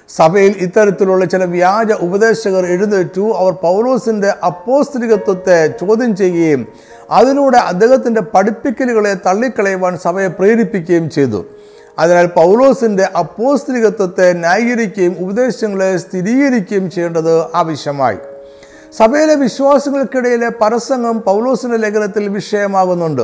സഭയിൽ 0.09 0.53
ഇത്തരത്തിലുള്ള 0.65 1.25
ചില 1.25 1.43
വ്യാജ 1.45 1.91
ഉപദേശകർ 2.07 2.65
എഴുന്നേറ്റു. 2.65 3.25
അവർ 3.41 3.51
പൗലോസിന്റെ 3.51 4.33
അപ്പോസ്ത്രികത്വത്തെ 4.45 5.59
ചോദ്യം 5.81 6.15
ചെയ്യുകയും 6.15 6.67
അതിലൂടെ 7.11 7.57
അദ്ദേഹത്തിന്റെ 7.57 8.21
പഠിപ്പിക്കലുകളെ 8.21 9.13
തള്ളിക്കളയുവാൻ 9.27 9.97
സഭയെ 9.97 10.27
പ്രേരിപ്പിക്കുകയും 10.27 11.09
ചെയ്തു. 11.09 11.45
അതിനാൽ 11.99 12.25
പൗലോസിന്റെ 12.25 13.09
അപ്പോസ്ത്രികത്വത്തെ 13.17 14.33
ന്യായീകരിക്കുകയും 14.33 15.15
ഉപദേശങ്ങളെ 15.19 15.97
സ്ഥിരീകരിക്കുകയും 15.97 16.91
ചെയ്യേണ്ടത് 16.91 17.55
ആവശ്യമായി. 17.55 18.17
സഭയിലെ 18.97 19.35
വിശ്വാസികൾക്കിടയിലെ 19.35 20.49
പരസംഗം 20.49 21.21
പൗലോസിന്റെ 21.21 21.77
ലേഖനത്തിൽ 21.77 22.27
വിഷയമാകുന്നുണ്ട്. 22.27 23.21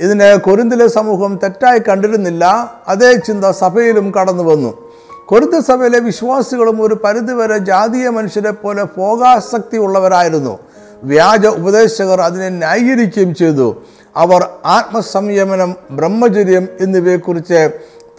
ഇതിനെ 0.00 0.36
കൊരിന്തിലെ 0.36 0.86
സമൂഹം 0.86 1.40
തെറ്റായി 1.42 1.78
കണ്ടിരുന്നില്ല. 1.88 2.74
അതേ 2.88 3.12
ചിന്ത 3.12 3.44
സഭയിലും 3.44 4.12
കടന്നു 4.20 4.44
വന്നു. 4.44 4.92
കൊരിന്ത 5.26 5.58
സഭയിലെ 5.58 5.98
വിശ്വാസികളും 5.98 6.82
ഒരു 6.82 6.94
പരിധിവരെ 6.94 7.58
ജാതീയ 7.58 8.08
മനുഷ്യരെ 8.08 8.50
പോലെ 8.50 8.84
ഭോഗാസക്തി 8.84 9.76
ഉള്ളവരായിരുന്നു 9.76 10.58
വ്യാജ 11.02 11.46
ഉപദേശകർ 11.46 12.20
അതിനെ 12.20 12.48
ന്യായീകരിക്കുകയും 12.48 13.34
ചെയ്തു. 13.34 13.82
അവർ 14.16 14.48
ആത്മസംയമനം 14.64 15.74
ബ്രഹ്മചര്യം 15.90 16.68
എന്നിവയെക്കുറിച്ച് 16.80 17.70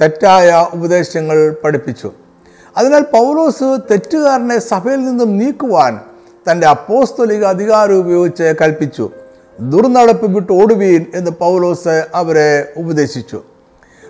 തെറ്റായ 0.01 0.67
ഉപദേശങ്ങൾ 0.73 1.55
പഠിപ്പിച്ചു. 1.63 2.11
അതിനാൽ 2.77 3.01
പൗലോസ് 3.01 3.77
തെറ്റുകാരനെ 3.91 4.59
സഭയിൽ 4.59 5.05
നിന്നും 5.05 5.37
നീക്കുവാൻ 5.37 5.99
തന്റെ 6.51 6.67
അപ്പോസ്തലിക 6.67 7.43
അധികാരം 7.43 7.95
ഉപയോഗിച്ച് 7.95 8.55
കൽപ്പിച്ചു. 8.61 9.09
ദുർനടപ്പ് 9.59 10.25
വിട്ട് 10.25 10.53
ഓടുവീൻ 10.53 11.05
എന്ന് 11.15 11.31
പൗലോസ് 11.31 12.07
അവരെ 12.15 12.73
ഉപദേശിച്ചു. 12.77 13.41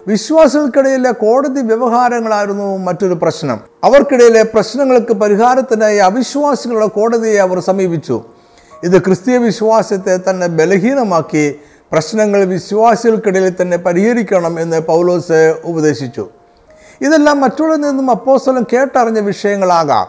വിശ്വാസികൾക്കിടയിലെ 0.07 1.11
കോടതി 1.11 1.61
വ്യവഹാരങ്ങളായിരുന്നു 1.61 2.77
മറ്റൊരു 2.77 3.13
പ്രശ്നം. 3.13 3.59
അവർക്കിടയിലെ 3.83 4.43
പ്രശ്നങ്ങൾക്ക് 4.43 5.13
പരിഹാരത്തിനായി 5.13 5.97
അവിശ്വാസികളുടെ 5.97 6.85
കോടതിയെ 6.85 7.37
അവർ 7.37 7.59
സമീപിച്ചു. 7.59 8.23
ഇത് 8.83 8.99
ക്രിസ്തീയ 8.99 9.37
വിശ്വാസത്തെ 9.37 10.19
തന്നെ 10.29 10.47
ബലഹീനമാക്കി 10.47 11.55
പ്രശ്നങ്ങൾ 11.91 12.43
വിശ്വാസികൾക്കിടയിൽ 12.45 13.53
തന്നെ 13.61 13.77
പരിഹരിക്കണം 13.77 14.59
എന്ന് 14.59 14.79
പൗലോസ് 14.79 15.55
ഉപദേശിച്ചു. 15.63 16.29
ഇതെല്ലാം 17.01 17.41
മറ്റുള്ളവരിൽ 17.41 17.81
നിന്നും 17.81 18.11
അപ്പോസ്തലൻ 18.11 18.63
കേട്ടറിഞ്ഞ 18.73 19.19
വിഷയങ്ങളാകാം. 19.19 20.07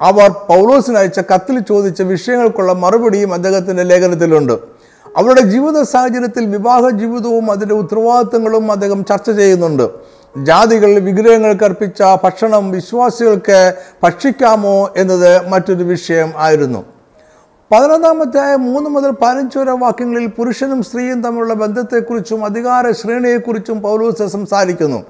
അവർ 0.00 0.30
പൗലോസിനയച്ച 0.30 1.18
കത്തിൽ 1.18 1.60
ചോദിച്ച 1.60 2.02
വിഷയങ്ങൾക്കുള്ള 2.02 2.72
മറുപടിയും 2.72 3.34
അദ്ദേഹത്തിന്റെ 3.34 3.82
ലേഖനത്തിലുണ്ട്. 3.82 4.52
അവരുടെ 5.16 5.40
ജീവിത 5.40 5.82
സാഹചര്യത്തിൽ 5.82 6.46
വിവാഹ 6.46 6.88
ജീവിതവും 6.88 7.50
അതിന്റെ 7.50 7.74
ഉത്തരവാദിത്തങ്ങളും 7.74 8.72
അദ്ദേഹം 8.72 9.04
ചർച്ച 9.04 9.30
ചെയ്യുന്നുണ്ട്. 9.30 9.88
ജാതികൾ 10.42 10.98
വിഗ്രഹങ്ങൾക്ക് 10.98 11.64
അർപ്പിച്ച 11.64 12.02
ഭക്ഷണം 12.24 12.70
വിശ്വാസികൾക്ക് 12.70 13.74
ഭക്ഷിക്കാമോ 14.02 14.90
എന്നത് 14.96 15.48
മറ്റൊരു 15.48 15.84
വിഷയം 15.84 16.32
ആയിരുന്നു. 16.36 16.84
പതിനൊന്നാമത്തെ 17.72 18.56
മൂന്ന് 18.56 18.90
മുതൽ 18.90 19.10
പതിനഞ്ച് 19.10 19.58
വരെ 19.58 19.70
വാക്യങ്ങളിൽ 19.70 20.26
പുരുഷനും 20.26 20.82
സ്ത്രീയും 20.82 21.22
തമ്മിലുള്ള 21.22 21.54
ബന്ധത്തെക്കുറിച്ചും 21.54 22.44
അധികാര 22.44 22.90
ശ്രേണിയെക്കുറിച്ചും 22.90 23.82
പൗലോസ് 23.82 24.26
സംസാരിക്കുന്നു. 24.26 25.02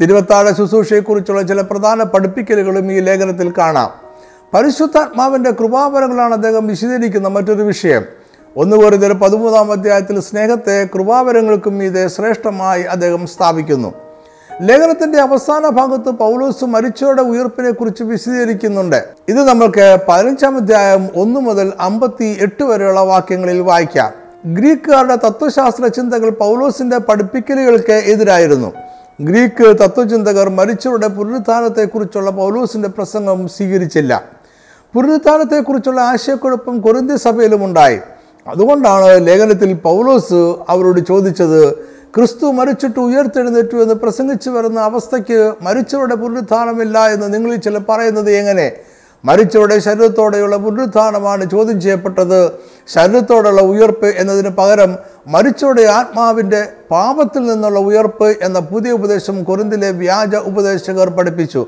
തിരുവത്താഴ 0.00 0.50
ശുശ്രൂഷയെക്കുറിച്ചുള്ള 0.50 1.42
ചില 1.42 1.60
പ്രധാന 1.60 2.02
പഠിപ്പിക്കലുകളും 2.02 2.92
ഈ 2.92 3.00
ലേഖനത്തിൽ 3.00 3.52
കാണാം. 3.58 3.90
പരിശുദ്ധാത്മാവിന്റെ 4.54 5.50
കൃപാവരങ്ങളാണ് 5.50 6.32
അദ്ദേഹം 6.32 6.66
വിശദീകരിക്കുന്ന 6.66 7.28
മറ്റൊരു 7.28 7.62
വിഷയം. 7.62 8.04
ഒന്ന് 8.56 8.76
വെറുതെ 8.76 9.08
പതിമൂന്നാം 9.08 9.72
അധ്യായത്തിൽ 9.72 10.20
സ്നേഹത്തെ 10.20 10.88
കൃപാവരങ്ങൾക്കും 10.94 11.82
ഇത് 11.82 12.08
ശ്രേഷ്ഠമായി 12.08 12.82
അദ്ദേഹം 12.82 13.26
സ്ഥാപിക്കുന്നു. 13.26 14.07
ലേഖനത്തിന്റെ 14.62 15.20
അവസാന 15.20 15.68
ഭാഗത്ത് 15.68 16.10
പൗലോസ് 16.10 16.64
മരിച്ചവരുടെ 16.64 17.22
ഉയർപ്പിനെ 17.22 17.70
കുറിച്ച് 17.70 18.02
വിശദീകരിക്കുന്നുണ്ട്. 18.02 19.08
ഇത് 19.28 19.48
നമ്മൾക്ക് 19.48 19.98
പതിനഞ്ചാം 20.08 20.56
അധ്യായം 20.56 21.08
ഒന്ന് 21.16 21.40
മുതൽ 21.40 21.72
അമ്പത്തി 21.80 22.38
എട്ട് 22.40 22.64
വരെയുള്ള 22.64 23.00
വാക്യങ്ങളിൽ 23.00 23.60
വായിക്കാം. 23.60 24.12
ഗ്രീക്കുകാരുടെ 24.46 25.16
തത്വശാസ്ത്ര 25.16 25.86
ചിന്തകൾ 25.86 26.30
പൗലോസിന്റെ 26.30 26.98
പഠിപ്പിക്കലുകൾക്ക് 26.98 27.92
എതിരായിരുന്നു. 27.92 28.72
ഗ്രീക്ക് 29.20 29.76
തത്വചിന്തകർ 29.80 30.48
മരിച്ചവരുടെ 30.48 31.08
പുനരുത്ഥാനത്തെക്കുറിച്ചുള്ള 31.08 32.30
പൗലോസിന്റെ 32.30 32.88
പ്രസംഗം 32.88 33.48
സ്വീകരിച്ചില്ല. 33.48 34.24
പുനരുത്ഥാനത്തെക്കുറിച്ചുള്ള 34.94 36.00
ആശയക്കുഴപ്പം 36.00 36.80
കൊറിന്ത്യ 36.80 37.16
സഭയിലും 37.16 37.64
ഉണ്ടായി. 37.64 37.98
അതുകൊണ്ടാണ് 38.46 39.26
ലേഖനത്തിൽ 39.26 39.72
പൗലോസ് 39.72 40.54
അവരോട് 40.68 41.00
ചോദിച്ചത് 41.00 41.88
ക്രിസ്തു 42.14 42.46
മരിച്ചിട്ട് 42.46 43.00
ഉയർത്തെഴുന്നേറ്റു 43.00 43.76
എന്ന് 43.76 43.94
പ്രസംഗിച്ചു 43.94 44.50
വരുന്ന 44.50 44.80
അവസ്ഥയ്ക്ക് 44.80 45.54
മരിച്ചവരുടെ 45.62 46.14
പുനരുത്ഥാനമില്ല 46.14 46.98
എന്ന് 46.98 47.34
നിങ്ങളിൽ 47.34 47.56
ചില 47.56 47.78
പറയുന്നത് 47.78 48.30
എങ്ങനെ? 48.30 48.72
മരിച്ചവരുടെ 49.24 49.78
ശരീരത്തോടെയുള്ള 49.78 50.56
പുനരുത്ഥാനമാണ് 50.56 51.50
ചോദ്യം 51.50 51.80
ചെയ്യപ്പെട്ടത്. 51.80 52.52
ശരീരത്തോടുള്ള 52.88 53.60
ഉയർപ്പ് 53.60 54.06
എന്നതിന് 54.06 54.48
പകരം 54.48 54.98
മരിച്ചവരുടെ 55.26 55.82
ആത്മാവിന്റെ 55.82 56.68
പാപത്തിൽ 56.90 57.42
നിന്നുള്ള 57.46 57.78
ഉയർപ്പ് 57.78 58.36
എന്ന 58.42 58.58
പുതിയ 58.58 58.90
ഉപദേശം 58.90 59.44
കുരുന്തിലെ 59.44 59.90
വ്യാജ 59.90 60.36
ഉപദേശകർ 60.36 61.10
പഠിപ്പിച്ചു. 61.10 61.66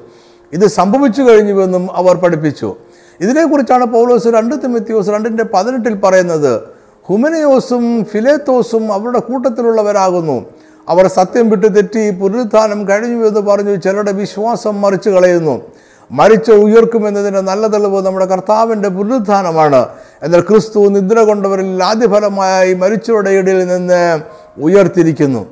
ഇത് 0.53 0.67
സംഭവിച്ചു 0.67 1.23
കഴിഞ്ഞുവെന്നും 1.23 1.89
അവർ 1.93 2.17
പഠിപ്പിച്ചു. 2.17 2.77
ഇതിനെക്കുറിച്ചാണ് 3.21 3.85
പൗലോസ് 3.85 4.29
രണ്ട് 4.29 4.55
തിമത്യോസ് 4.63 5.11
രണ്ടിന്റെ 5.11 5.45
പതിനെട്ടിൽ 5.45 5.95
പറയുന്നത്. 6.01 6.80
ഹുമനയോസും 7.11 8.05
ഫിലേത്തോസും 8.05 8.93
അവരുടെ 8.93 9.19
കൂട്ടത്തിലുള്ളവരാകുന്നു. 9.19 10.45
അവർ 10.89 11.07
സത്യം 11.07 11.51
വിട്ട് 11.51 11.77
തെറ്റി 11.77 12.11
പുനരുത്ഥാനം 12.11 12.89
കഴിഞ്ഞു 12.89 13.25
എന്ന് 13.25 13.41
പറഞ്ഞു 13.41 13.77
ചിലരുടെ 13.77 14.13
വിശ്വാസം 14.13 14.81
മറിച്ചു 14.81 15.11
കളയുന്നു. 15.11 15.63
മരിച്ച 16.11 16.51
ഉയർക്കുമെന്നതിന്റെ 16.51 17.41
നല്ല 17.41 17.67
തെളിവ് 17.67 18.07
നമ്മുടെ 18.07 18.25
കർത്താവിന്റെ 18.25 18.89
പുനരുത്ഥാനമാണ്. 18.89 19.87
എന്നാൽ 20.23 20.41
ക്രിസ്തു 20.41 20.89
നിദ്ര 20.89 21.21
കൊണ്ടവരിൽ 21.21 21.85
ആദ്യഫലമായി 21.85 22.75
മരിച്ചവരുടെ 22.75 23.31
ഇടയിൽ 23.31 23.67
നിന്ന് 23.67 24.21
ഉയർത്തിരിക്കുന്നു. 24.63 25.47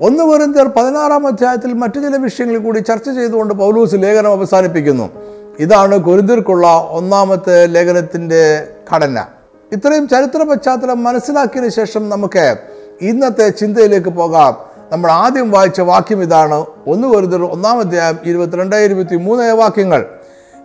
ഒന്ന് 0.00 0.24
വെറുന്തർ 0.24 0.66
പതിനാറാം 0.66 1.26
അധ്യായത്തിൽ 1.26 1.72
മറ്റു 1.72 2.00
ചില 2.00 2.16
വിഷയങ്ങളിൽ 2.16 2.58
കൂടി 2.58 2.78
ചർച്ച 2.78 3.10
ചെയ്തുകൊണ്ട് 3.10 3.54
പൗലൂസ് 3.54 3.94
ലേഖനം 3.94 4.30
അവസാനിപ്പിക്കുന്നു. 4.30 5.08
ഇതാണ് 5.60 5.98
കൊരുതിർക്കുള്ള 5.98 6.88
ഒന്നാമത്തെ 6.90 7.66
ലേഖനത്തിന്റെ 7.66 8.68
ഘടന. 8.94 9.24
ഇത്രയും 9.72 10.08
ചരിത്ര 10.08 10.42
പശ്ചാത്തലം 10.42 11.04
മനസ്സിലാക്കിയതിനു 11.04 11.70
ശേഷം 11.70 12.08
നമുക്ക് 12.08 12.56
ഇന്നത്തെ 13.00 13.48
ചിന്തയിലേക്ക് 13.48 14.08
പോകാം. 14.08 14.56
നമ്മൾ 14.92 15.10
ആദ്യം 15.10 15.50
വായിച്ച 15.50 15.80
വാക്യം 15.80 16.22
ഇതാണ്. 16.22 16.66
ഒന്ന് 16.86 17.08
കരുതൽ 17.08 17.42
ഒന്നാം 17.42 17.78
അധ്യായം 17.78 18.18
ഇരുപത്തിരണ്ട് 18.24 18.76
ഇരുപത്തി 18.76 19.16
മൂന്ന് 19.16 19.52
വാക്യങ്ങൾ. 19.52 20.06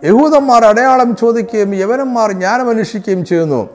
യഹൂദന്മാർ 0.04 0.64
അടയാളം 0.64 1.16
ചോദിക്കുകയും 1.16 1.74
യവനന്മാർ 1.74 2.32
ജ്ഞാനം 2.32 3.24
ചെയ്യുന്നു. 3.24 3.68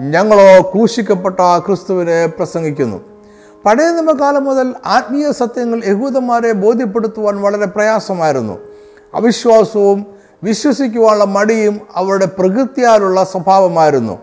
ഞങ്ങളോ 0.00 0.62
ക്രൂശിക്കപ്പെട്ട 0.62 1.40
ക്രിസ്തുവിനെ 1.66 2.26
പ്രസംഗിക്കുന്നു. 2.26 2.96
പഴയ 3.66 3.90
നിയമകാലം 3.90 4.44
മുതൽ 4.44 4.74
ആത്മീയ 4.86 5.32
സത്യങ്ങൾ 5.32 5.82
യഹൂദന്മാരെ 5.86 6.52
ബോധ്യപ്പെടുത്തുവാൻ 6.52 7.42
വളരെ 7.42 7.66
പ്രയാസമായിരുന്നു. 7.66 8.58
അവിശ്വാസവും 9.14 10.06
വിശ്വസിക്കുവാനുള്ള 10.42 11.24
മടിയും 11.24 11.80
അവരുടെ 11.94 12.26
പ്രകൃതിയാലുള്ള 12.26 13.24
സ്വഭാവമായിരുന്നു. 13.24 14.18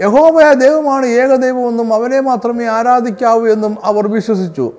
യഹോവയ 0.00 0.52
ദൈവമാണ് 0.54 1.06
ഏകദൈവമെന്നും 1.06 1.94
അവനെ 1.94 2.20
മാത്രമേ 2.20 2.64
ആരാധിക്കാവൂ 2.64 3.46
എന്നും 3.46 3.76
അവർ 3.84 4.08
വിശ്വസിച്ചു. 4.08 4.72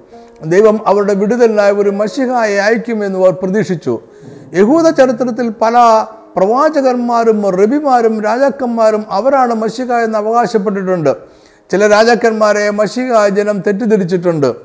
ദൈവം 0.46 0.88
അവരുടെ 0.88 1.14
വിടുതലിനായി 1.14 1.72
ഒരു 1.72 1.90
മഷിഹായെ 1.90 2.58
അയക്കുമെന്നും 2.58 3.22
അവർ 3.24 3.34
പ്രതീക്ഷിച്ചു. 3.34 4.00
യഹൂദ 4.54 4.90
ചരിത്രത്തിൽ 4.90 5.50
പല 5.50 6.06
പ്രവാചകന്മാരും 6.38 7.50
റബിമാരും 7.50 8.22
രാജാക്കന്മാരും 8.22 9.06
അവരാണ് 9.10 9.54
മഷിക 9.54 9.92
എന്ന് 9.94 10.18
അവകാശപ്പെട്ടിട്ടുണ്ട്. 10.18 11.16
ചില 11.72 11.88
രാജാക്കന്മാരെ 11.88 12.70
മഷിക 12.70 13.28
ജനം 13.28 13.60
തെറ്റിദ്ധരിച്ചിട്ടുണ്ട്. 13.60 14.56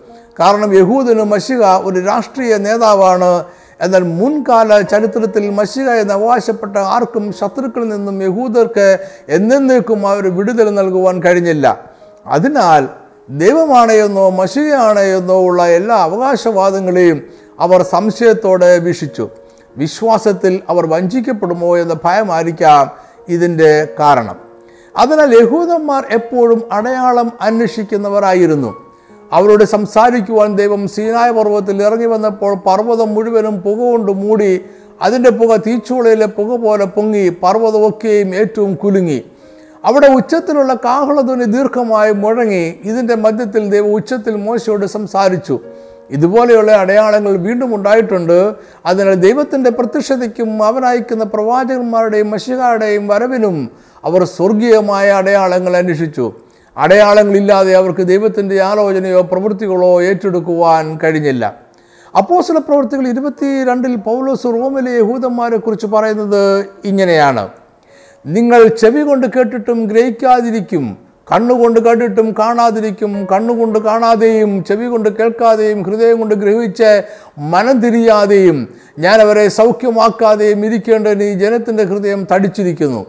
കാരണം 0.40 0.75
യഹൂദിന് 0.75 1.23
മഷിക 1.23 1.62
ഒരു 1.64 2.00
രാഷ്ട്രീയ 2.00 2.56
നേതാവാണ് 2.56 3.44
എന്നാൽ 3.82 4.02
മുൻകാല 4.02 4.80
ചരിത്രത്തിൽ 4.80 5.50
മഷിക 5.50 5.90
എന്ന് 5.90 6.14
അവകാശപ്പെട്ട 6.14 6.76
ആർക്കും 6.76 7.32
ശത്രുക്കളിൽ 7.32 7.88
നിന്നും 7.88 8.22
യഹൂദർക്ക് 8.22 8.98
എന്നേക്കും 9.28 10.08
അവർ 10.08 10.36
വിടുതൽ 10.36 10.74
നൽകുവാൻ 10.74 11.22
കഴിഞ്ഞില്ല. 11.22 11.84
അതിനാൽ 12.26 12.88
ദൈവമാണ് 13.30 13.92
എന്നോ 13.92 15.46
ഉള്ള 15.46 15.66
എല്ലാ 15.66 15.96
അവകാശവാദങ്ങളെയും 15.96 17.22
അവർ 17.60 17.82
സംശയത്തോടെ 17.82 18.78
വീക്ഷിച്ചു. 18.78 19.28
വിശ്വാസത്തിൽ 19.76 20.60
അവർ 20.68 20.86
വഞ്ചിക്കപ്പെടുമോ 20.86 21.76
എന്ന 21.76 21.96
ഭയമായിരിക്കാം 22.04 22.90
ഇതിന്റെ 23.28 23.88
കാരണം. 24.00 24.36
അതിനാൽ 24.96 25.42
യഹൂദന്മാർ 25.42 26.06
എപ്പോഴും 26.10 26.62
അടയാളം 26.72 27.32
അന്വേഷിക്കുന്നവരായിരുന്നു. 27.40 28.81
അവരോട് 29.32 29.64
സംസാരിക്കുവാൻ 29.64 30.56
ദൈവം 30.56 30.88
സീനായ 30.88 31.30
പർവതത്തിൽ 31.30 31.82
ഇറങ്ങി 31.82 32.06
വന്നപ്പോൾ 32.06 32.54
പർവതം 32.54 33.14
മുഴുവനും 33.14 33.60
പുക 33.60 33.78
കൊണ്ട് 33.78 34.12
മൂടി 34.12 34.60
അതിന്റെ 35.02 35.30
പുക 35.30 35.56
തീച്ചുളയിലെ 35.56 36.26
പുക 36.26 36.56
പോലെ 36.56 36.84
പൊങ്ങി 36.84 37.28
പർവതമൊക്കെയും 37.28 38.34
ഏറ്റവും 38.34 38.74
കുലുങ്ങി. 38.74 39.24
അവിടെ 39.84 40.06
ഉച്ചത്തിലുള്ള 40.06 40.74
കാഹളധ്വനി 40.74 41.44
ദീർഘമായി 41.44 42.12
മുഴങ്ങി 42.12 42.80
ഇതിന്റെ 42.84 43.14
മധ്യത്തിൽ 43.14 43.70
ദൈവം 43.70 43.94
ഉച്ചത്തിൽ 43.94 44.36
മോശയോട് 44.36 44.86
സംസാരിച്ചു. 44.86 45.60
ഇതുപോലെയുള്ള 46.10 46.72
അടയാളങ്ങൾ 46.72 47.36
വീണ്ടും 47.36 47.74
ഉണ്ടായിട്ടുണ്ട്. 47.74 48.54
അതിനാൽ 48.86 49.14
ദൈവത്തിന്റെ 49.14 49.70
പ്രത്യക്ഷതയ്ക്കും 49.70 50.64
അവനയക്കുന്ന 50.64 51.24
പ്രവാചകന്മാരുടെയും 51.24 52.30
മഷികാരുടെയും 52.30 53.08
വരവിനും 53.08 53.70
അവർ 54.04 54.24
സ്വർഗീയമായ 54.24 55.10
അടയാളങ്ങൾ 55.10 55.76
അന്വേഷിച്ചു. 55.76 56.32
അടയാളങ്ങളില്ലാതെ 56.76 57.76
അവർക്ക് 57.76 58.06
ദൈവത്തിന്റെ 58.06 58.62
ആലോചനയോ 58.62 59.20
പ്രവൃത്തികളോ 59.20 60.02
ഏറ്റെടുക്കുവാൻ 60.02 60.98
കഴിഞ്ഞില്ല. 61.04 61.56
അപ്പോസല 62.18 62.58
പ്രവൃത്തികൾ 62.58 63.08
ഇരുപത്തി 63.08 63.64
രണ്ടിൽ 63.64 63.96
പൗലോസ് 63.96 64.44
റോമിലെ 64.44 64.92
യഹൂദന്മാരെ 64.92 65.56
കുറിച്ച് 65.56 65.86
പറയുന്നത് 65.86 66.66
ഇങ്ങനെയാണ്. 66.84 67.48
നിങ്ങൾ 68.26 68.68
ചെവി 68.68 69.02
കൊണ്ട് 69.02 69.26
കേട്ടിട്ടും 69.26 69.86
ഗ്രഹിക്കാതിരിക്കും 69.86 70.96
കണ്ണുകൊണ്ട് 71.32 71.80
കണ്ടിട്ടും 71.80 72.34
കാണാതിരിക്കും 72.38 73.26
കണ്ണുകൊണ്ട് 73.32 73.78
കാണാതെയും 73.78 74.64
ചെവി 74.64 74.86
കൊണ്ട് 74.86 75.08
കേൾക്കാതെയും 75.08 75.82
ഹൃദയം 75.82 76.20
കൊണ്ട് 76.20 76.34
ഗ്രഹിച്ച് 76.34 77.02
മനം 77.38 77.80
തിരിയാതെയും 77.80 78.68
ഞാൻ 78.98 79.20
അവരെ 79.20 79.48
സൗഖ്യമാക്കാതെയും 79.48 80.66
ഇരിക്കേണ്ടതിന് 80.66 81.24
ഈ 81.24 81.34
ജനത്തിന്റെ 81.34 81.84
ഹൃദയം 81.84 82.26
തടിച്ചിരിക്കുന്നു. 82.32 83.06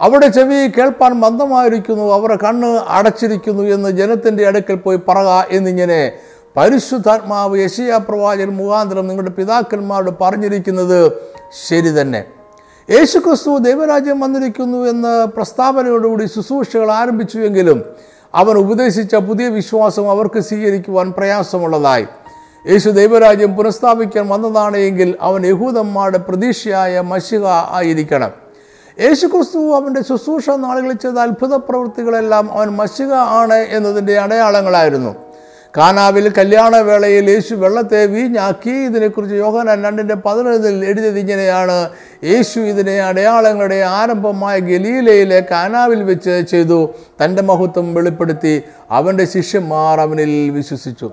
അവിടെ 0.00 0.26
ചെവി 0.26 0.66
കേൾപ്പാൻ 0.66 1.12
മന്ദമായിരിക്കുന്നു 1.12 2.12
അവരുടെ 2.12 2.44
കണ്ണ് 2.44 2.66
അടച്ചിരിക്കുന്നു 2.66 3.62
എന്ന് 3.62 3.88
ജനത്തിന്റെ 3.88 4.46
അടുക്കൽ 4.46 4.74
പോയി 4.74 5.00
പറക 5.08 5.28
എന്നിങ്ങനെ 5.28 6.12
പരിശുദ്ധാത്മാവ് 6.56 7.58
യശിയ 7.58 8.00
പ്രവാചകൻ 8.08 8.48
മുഖാന്തരം 8.48 9.08
നിങ്ങളുടെ 9.08 9.30
പിതാക്കന്മാരോട് 9.30 10.10
പറഞ്ഞിരിക്കുന്നത് 10.20 11.12
ശരി 11.68 12.00
തന്നെ. 12.00 12.24
യേശുക്രിസ്തു 12.90 13.58
ദൈവരാജ്യം 13.58 14.20
വന്നിരിക്കുന്നു 14.20 14.78
എന്ന 14.78 15.24
പ്രസ്താവനയോടുകൂടി 15.24 16.24
ശുശ്രൂഷകൾ 16.24 16.92
ആരംഭിച്ചുവെങ്കിലും 16.92 17.84
അവൻ 18.34 18.56
ഉപദേശിച്ച 18.56 19.14
പുതിയ 19.14 19.48
വിശ്വാസം 19.48 20.10
അവർക്ക് 20.10 20.40
സ്വീകരിക്കുവാൻ 20.40 21.12
പ്രയാസമുള്ളതായി. 21.12 22.06
യേശു 22.70 22.90
ദൈവരാജ്യം 22.90 23.56
പുനഃസ്ഥാപിക്കാൻ 23.56 24.28
വന്നതാണ് 24.28 24.76
എങ്കിൽ 24.76 25.16
അവൻ 25.20 25.46
യഹൂദന്മാരുടെ 25.46 26.18
പ്രതീക്ഷയായ 26.18 27.00
മഷിക 27.00 27.46
ആയിരിക്കണം. 27.46 28.43
യേശുക്രിസ്തു 29.00 29.76
അവന്റെ 29.76 30.02
ശുശ്രൂഷ 30.02 30.50
നാളുകളിൽ 30.50 30.92
ചെയ്ത 30.92 31.14
അത്ഭുത 31.14 31.54
പ്രവൃത്തികളെല്ലാം 31.54 32.52
അവൻ 32.52 32.68
മഷിക 32.68 33.12
ആണ് 33.12 33.54
എന്നതിന്റെ 33.54 34.18
അടയാളങ്ങളായിരുന്നു. 34.18 35.14
കാനാവിൽ 35.76 36.32
കല്യാണവേളയിൽ 36.38 37.30
യേശു 37.30 37.54
വെള്ളത്തെ 37.54 38.06
വീഞ്ഞാക്കി 38.06 38.70
ഇതിനെക്കുറിച്ച് 38.70 39.34
യോഹനാൻ 39.34 39.84
രണ്ടിന്റെ 39.84 40.14
പതിനൊന്നിൽ 40.14 40.84
എഴുതിയത് 40.84 41.18
ഇങ്ങനെയാണ്. 41.18 41.90
യേശു 42.24 42.60
ഇതിനെ 42.60 43.02
അടയാളങ്ങളുടെ 43.02 43.74
ആരംഭമായ 43.74 44.58
ഗലീലയിലെ 44.58 45.46
കാനാവിൽ 45.50 46.02
വെച്ച് 46.02 46.44
ചെയ്തു. 46.50 46.90
തന്റെ 47.24 47.42
മഹത്വം 47.42 47.94
വെളിപ്പെടുത്തി. 47.94 48.62
അവന്റെ 48.90 49.24
ശിഷ്യന്മാർ 49.24 50.00
അവനിൽ 50.00 50.50
വിശ്വസിച്ചു. 50.50 51.10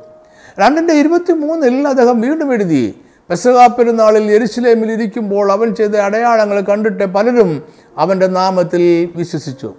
രണ്ടിന്റെ 0.59 0.93
ഇരുപത്തി 0.93 1.31
മൂന്നിൽ 1.31 1.87
അദ്ദേഹം 1.87 2.21
വീണ്ടും 2.21 2.53
എഴുതി. 2.53 3.01
പെസകാ 3.31 3.67
പെരുന്നാളിൽ 3.67 4.31
എരുസലേമിൽ 4.31 4.91
ഇരിക്കുമ്പോൾ 4.91 5.51
അവൻ 5.51 5.75
ചെയ്ത 5.75 5.95
അടയാളങ്ങൾ 5.95 6.61
കണ്ടിട്ട് 6.61 7.05
പലരും 7.05 7.63
അവന്റെ 7.97 8.27
നാമത്തിൽ 8.27 9.09
വിശ്വസിച്ചു. 9.15 9.73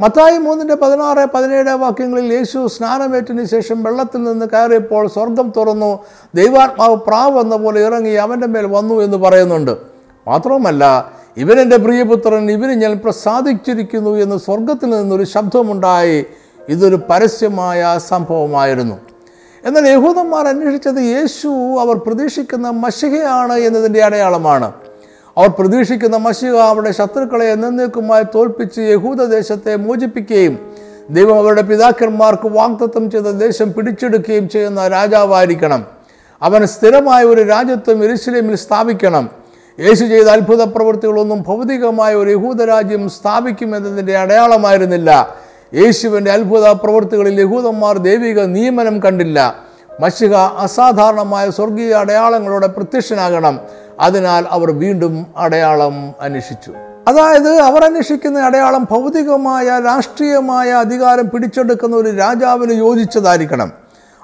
മത്തായി 0.00 0.38
മൂന്നിന്റെ 0.38 0.74
പതിനാറ് 0.74 1.24
പതിനേഴ് 1.34 1.70
വാക്യങ്ങളിൽ 1.70 2.34
യേശു 2.34 2.66
സ്നാനമേറ്റിന് 2.66 3.44
ശേഷം 3.44 3.82
വെള്ളത്തിൽ 3.82 4.22
നിന്ന് 4.22 4.46
കയറിയപ്പോൾ 4.46 5.08
സ്വർഗം 5.08 5.52
തുറന്നു 5.56 5.98
ദൈവാത്മാവ് 6.34 6.96
പ്രാവ് 6.96 7.40
എന്ന 7.40 7.56
പോലെ 7.56 7.86
ഇറങ്ങി 7.86 8.10
അവന്റെ 8.10 8.46
മേൽ 8.46 8.66
വന്നു 8.66 8.94
എന്ന് 8.94 9.16
പറയുന്നുണ്ട്. 9.16 9.70
മാത്രവുമല്ല 10.28 11.12
ഇവനെന്റെ 11.36 11.76
പ്രിയപുത്രൻ 11.76 12.50
ഇവന് 12.50 12.70
ഞാൻ 12.70 13.00
പ്രസാദിച്ചിരിക്കുന്നു 13.04 14.10
എന്ന് 14.10 14.38
സ്വർഗത്തിൽ 14.38 14.90
നിന്നൊരു 14.90 15.24
ശബ്ദമുണ്ടായി. 15.24 16.24
ഇതൊരു 16.68 17.00
പരസ്യമായ 17.10 17.98
സംഭവമായിരുന്നു. 18.08 19.11
എന്നാൽ 19.64 19.88
യഹൂദന്മാർ 19.88 20.46
അന്വേഷിച്ചത് 20.46 21.00
യേശു 21.00 21.48
അവർ 21.80 21.96
പ്രതീക്ഷിക്കുന്ന 21.96 22.70
മഷികയാണ് 22.70 23.52
എന്നതിന്റെ 23.52 24.04
അടയാളമാണ്. 24.04 24.72
അവർ 25.36 25.48
പ്രതീക്ഷിക്കുന്ന 25.48 26.16
മഷിക 26.16 26.56
അവരുടെ 26.56 26.92
ശത്രുക്കളെ 26.92 27.46
എന്നേക്കുമായി 27.46 28.24
തോൽപ്പിച്ച് 28.34 28.80
യഹൂദദേശത്തെ 28.80 29.76
മോചിപ്പിക്കുകയും 29.76 30.58
ദൈവം 31.10 31.38
അവരുടെ 31.38 31.62
പിതാക്കന്മാർക്ക് 31.62 32.48
വാഗ്ദത്തം 32.48 33.10
ചെയ്ത 33.10 33.22
ദേശം 33.22 33.72
പിടിച്ചെടുക്കുകയും 33.72 34.48
ചെയ്യുന്ന 34.48 34.88
രാജാവായിരിക്കണം. 34.88 35.84
അവൻ 36.42 36.66
സ്ഥിരമായ 36.66 37.24
ഒരു 37.24 37.42
രാജ്യത്വം 37.42 38.04
ഇരുസ്ലിമിൽ 38.04 38.56
സ്ഥാപിക്കണം. 38.56 39.30
യേശു 39.80 40.04
ചെയ്ത 40.04 40.26
അത്ഭുത 40.26 40.62
പ്രവൃത്തികളൊന്നും 40.62 41.42
ഭൗതികമായ 41.42 42.14
ഒരു 42.14 42.30
യഹൂദരാജ്യം 42.30 43.10
സ്ഥാപിക്കുമെന്നതിന്റെ 43.10 44.16
അടയാളമായിരുന്നില്ല. 44.16 45.36
യേശുവിന്റെ 45.74 46.30
അത്ഭുത 46.30 46.68
പ്രവൃത്തികളിൽ 46.68 47.40
യഹൂദന്മാർ 47.40 47.98
ദൈവിക 47.98 48.40
നിയമനം 48.40 49.02
കണ്ടില്ല. 49.02 49.56
മഷിക 50.00 50.34
അസാധാരണമായ 50.34 51.50
സ്വർഗീയ 51.50 51.94
അടയാളങ്ങളോടെ 51.94 52.66
പ്രത്യക്ഷനാകണം. 52.66 53.60
അതിനാൽ 54.00 54.44
അവർ 54.50 54.70
വീണ്ടും 54.70 55.26
അടയാളം 55.36 56.14
അന്വേഷിച്ചു. 56.20 56.72
അതായത് 57.08 57.58
അവർ 57.58 57.84
അന്വേഷിക്കുന്ന 57.84 58.40
അടയാളം 58.40 58.86
ഭൗതികമായ 58.90 59.64
രാഷ്ട്രീയമായ 59.64 60.70
അധികാരം 60.70 61.30
പിടിച്ചെടുക്കുന്ന 61.30 61.96
ഒരു 61.96 62.16
രാജാവിന് 62.16 62.72
യോജിച്ചതായിരിക്കണം. 62.72 63.72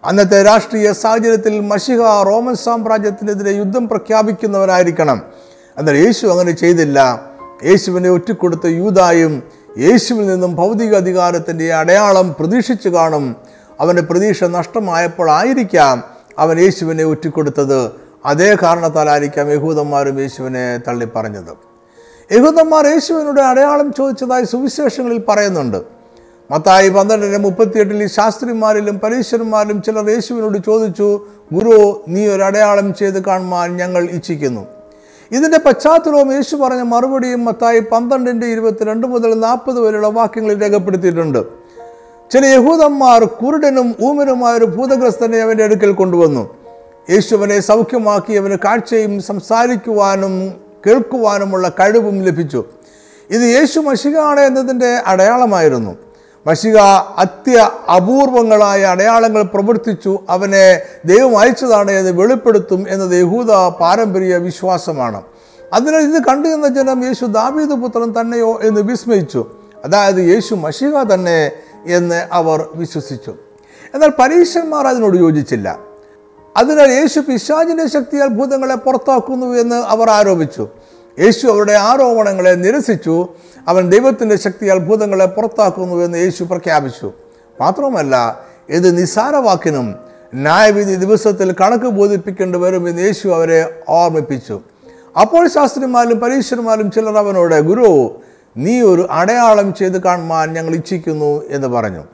അന്നത്തെ 0.05 0.43
രാഷ്ട്രീയ 0.43 0.93
സാഹചര്യത്തിൽ 0.93 1.61
മഷിക 1.61 2.01
റോമൻ 2.01 2.55
സാമ്രാജ്യത്തിനെതിരെ 2.55 3.51
യുദ്ധം 3.51 3.89
പ്രഖ്യാപിക്കുന്നവരായിരിക്കണം. 3.89 5.23
എന്നാൽ 5.79 5.97
യേശു 5.97 6.27
അങ്ങനെ 6.27 6.53
ചെയ്തില്ല. 6.53 7.21
യേശുവിനെ 7.65 8.11
ഒറ്റിക്കൊടുത്ത 8.11 8.67
യൂതായും 8.67 9.43
യേശുവിൽ 9.79 10.27
നിന്നും 10.27 10.57
ഭൗതിക 10.57 10.95
അധികാരത്തിന്റെ 10.95 11.75
അടയാളം 11.75 12.37
പ്രതീക്ഷിച്ചു 12.39 12.89
കാണും. 12.89 13.37
അവന്റെ 13.81 14.03
പ്രതീക്ഷ 14.03 14.45
നഷ്ടമായപ്പോൾ 14.45 15.31
ആയിരിക്കാം 15.31 16.05
അവൻ 16.39 16.61
യേശുവിനെ 16.61 17.05
ഒറ്റിക്കൊടുത്തത്. 17.05 17.91
അതേ 18.27 18.57
കാരണത്താലായിരിക്കാം 18.63 19.51
യഹൂദന്മാരും 19.51 20.21
യേശുവിനെ 20.21 20.81
തള്ളിപ്പറഞ്ഞത്. 20.89 21.53
യഹൂദന്മാർ 22.33 22.87
യേശുവിനോട് 22.87 23.41
അടയാളം 23.41 23.93
ചോദിച്ചതായി 23.93 24.45
സുവിശേഷങ്ങളിൽ 24.45 25.23
പറയുന്നുണ്ട്. 25.29 25.83
മത്തായി 26.51 26.89
പന്ത്രണ്ടിന് 26.89 27.39
മുപ്പത്തിയെട്ടിൽ 27.39 28.03
ഈ 28.03 28.07
ശാസ്ത്രിമാരിലും 28.07 28.99
പരീശ്വരന്മാരിലും 28.99 29.83
ചിലർ 29.83 30.11
യേശുവിനോട് 30.11 30.59
ചോദിച്ചു 30.67 31.27
ഗുരു 31.53 32.05
നീ 32.09 32.29
ഒരു 32.29 32.43
അടയാളം 32.43 32.95
ചെയ്ത് 32.95 33.25
കാണുവാൻ 33.25 33.77
ഞങ്ങൾ 33.77 34.05
ഇച്ഛിക്കുന്നു. 34.05 34.78
ഇതിന്റെ 35.33 35.59
പശ്ചാത്തലവും 35.59 36.33
യേശു 36.33 36.57
പറഞ്ഞ 36.57 36.83
മറുപടിയും 36.83 37.45
മത്തായി 37.45 37.81
പന്ത്രണ്ടിന്റെ 37.81 38.47
ഇരുപത്തിരണ്ട് 38.47 39.07
മുതൽ 39.07 39.41
നാൽപ്പത് 39.41 39.81
വരെയുള്ള 39.81 40.07
വാക്യങ്ങളിൽ 40.07 40.63
രേഖപ്പെടുത്തിയിട്ടുണ്ട്. 40.63 41.39
ചില 42.31 42.47
യഹൂദന്മാർ 42.47 43.25
കുരുടനും 43.25 43.95
ഊമനുമായ 44.03 44.55
ഒരു 44.55 44.65
ഭൂതഗ്രസ്തനെ 44.65 45.39
അവന്റെ 45.39 45.65
അടുക്കൽ 45.65 45.93
കൊണ്ടുവന്നു. 45.93 46.55
യേശുവനെ 47.11 47.61
സൗഖ്യമാക്കി 47.61 48.33
അവന് 48.33 48.57
കാഴ്ചയും 48.65 49.23
സംസാരിക്കുവാനും 49.23 50.55
കേൾക്കുവാനുമുള്ള 50.87 51.69
കഴിവും 51.69 52.25
ലഭിച്ചു. 52.25 52.65
ഇത് 53.31 53.43
യേശു 53.43 53.81
മഷികാണ് 53.81 54.41
എന്നതിന്റെ 54.41 54.91
അടയാളമായിരുന്നു. 55.07 56.08
മഷിക 56.47 56.77
അത്യ 57.17 57.71
അപൂർവങ്ങളായ 57.97 58.83
അടയാളങ്ങൾ 58.83 59.43
പ്രവർത്തിച്ചു. 59.43 60.19
അവനെ 60.31 60.81
ദൈവം 61.05 61.39
അയച്ചതാണ് 61.39 61.91
എന്ന് 61.91 62.11
വെളിപ്പെടുത്തും 62.11 62.87
എന്നത് 62.89 63.15
യഹൂദ 63.21 63.53
പാരമ്പര്യ 63.81 64.37
വിശ്വാസമാണ്. 64.37 65.23
അതിനാൽ 65.73 66.01
ഇത് 66.01 66.23
കണ്ടു 66.23 66.49
നിന്ന 66.49 66.69
ജനം 66.69 67.05
യേശു 67.05 67.25
ദാവീദ് 67.25 67.71
പുത്രൻ 67.71 68.21
തന്നെയോ 68.21 68.61
എന്ന് 68.63 68.81
വിസ്മയിച്ചു. 68.81 69.51
അതായത് 69.85 70.17
യേശു 70.17 70.55
മഷിക 70.55 71.03
തന്നെ 71.03 71.51
എന്ന് 71.87 72.29
അവർ 72.33 72.69
വിശ്വസിച്ചു. 72.75 73.35
എന്നാൽ 73.95 74.09
പരീക്ഷന്മാർ 74.09 74.87
അതിനോട് 74.87 75.17
യോജിച്ചില്ല. 75.17 75.79
അതിനാൽ 76.57 76.91
യേശു 76.91 77.21
പിശാചിന്റെ 77.21 77.89
ശക്തി 77.89 78.27
ഭൂതങ്ങളെ 78.27 78.75
പുറത്താക്കുന്നു 78.75 79.47
എന്ന് 79.47 79.77
അവർ 79.77 80.11
ആരോപിച്ചു. 80.11 80.69
യേശു 81.19 81.47
അവരുടെ 81.47 81.73
ആരോപണങ്ങളെ 81.73 82.51
നിരസിച്ചു. 82.51 83.29
അവൻ 83.69 83.91
ദൈവത്തിന്റെ 83.91 84.37
ശക്തിയാൽ 84.37 84.79
ഭൂതങ്ങളെ 84.79 85.27
പുറത്താക്കുന്നു 85.27 86.05
എന്ന് 86.05 86.19
യേശു 86.19 86.45
പ്രഖ്യാപിച്ചു. 86.45 87.13
മാത്രമല്ല 87.61 88.41
ഇത് 88.69 88.99
നിസ്സാരവാക്കിനും 88.99 89.95
ന്യായവിധി 90.35 90.95
ദിവസത്തിൽ 90.95 91.53
കണക്ക് 91.53 91.85
ബോധിപ്പിക്കേണ്ടി 91.85 92.59
എന്ന് 92.59 93.03
യേശു 93.03 93.29
അവരെ 93.29 93.83
ഓർമ്മിപ്പിച്ചു. 93.89 94.61
അപ്പോൾ 95.21 95.49
ശാസ്ത്രിമാരും 95.49 96.21
പരീക്ഷന്മാരും 96.21 96.91
ചിലർ 96.91 97.19
അവനോട് 97.19 97.61
ഗുരു 97.61 98.21
നീ 98.57 98.81
ഒരു 98.81 99.09
അടയാളം 99.11 99.75
ചെയ്ത് 99.75 100.03
കാണുവാൻ 100.03 100.53
ഞങ്ങൾ 100.53 100.75
ഇച്ഛിക്കുന്നു 100.75 101.43
എന്ന് 101.49 101.69
പറഞ്ഞു. 101.69 102.05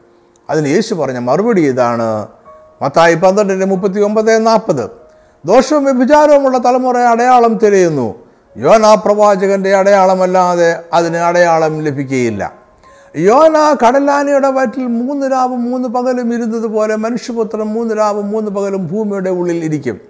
അതിന് 0.51 0.69
യേശു 0.69 0.95
പറഞ്ഞ 0.95 1.19
മറുപടി 1.19 1.69
ഇതാണ്. 1.69 2.27
മത്തായി 2.83 3.15
പന്ത്രണ്ടിന്റെ 3.15 3.67
മുപ്പത്തി 3.67 4.01
ഒമ്പത് 4.01 4.47
നാൽപ്പത്. 4.47 4.91
ദോഷവും 5.45 5.85
വ്യഭിചാരവുമുള്ള 5.85 6.59
തലമുറ 6.59 6.99
അടയാളം 6.99 7.59
തിരയുന്നു. 7.59 8.24
യോന 8.57 8.95
പ്രവാചകന്റെ 8.95 9.75
അടയാളമല്ലാതെ 9.75 10.81
അതിന് 10.93 11.17
അടയാളം 11.17 11.83
ലഭിക്കുകയില്ല. 11.83 12.53
യോനാ 13.17 13.77
കടലാനയുടെ 13.87 14.49
വയറ്റിൽ 14.49 14.87
മൂന്ന് 14.87 15.33
രാവും 15.33 15.71
മൂന്ന് 15.71 15.89
പകലും 15.89 16.35
ഇരുന്നതുപോലെ 16.35 16.97
മനുഷ്യപുത്രൻ 16.97 17.63
മൂന്ന് 17.63 17.99
രാവും 17.99 18.31
മൂന്ന് 18.31 18.51
പകലും 18.51 18.87
ഭൂമിയുടെ 18.87 19.31
ഉള്ളിൽ 19.31 19.65
ഇരിക്കും. 19.65 20.01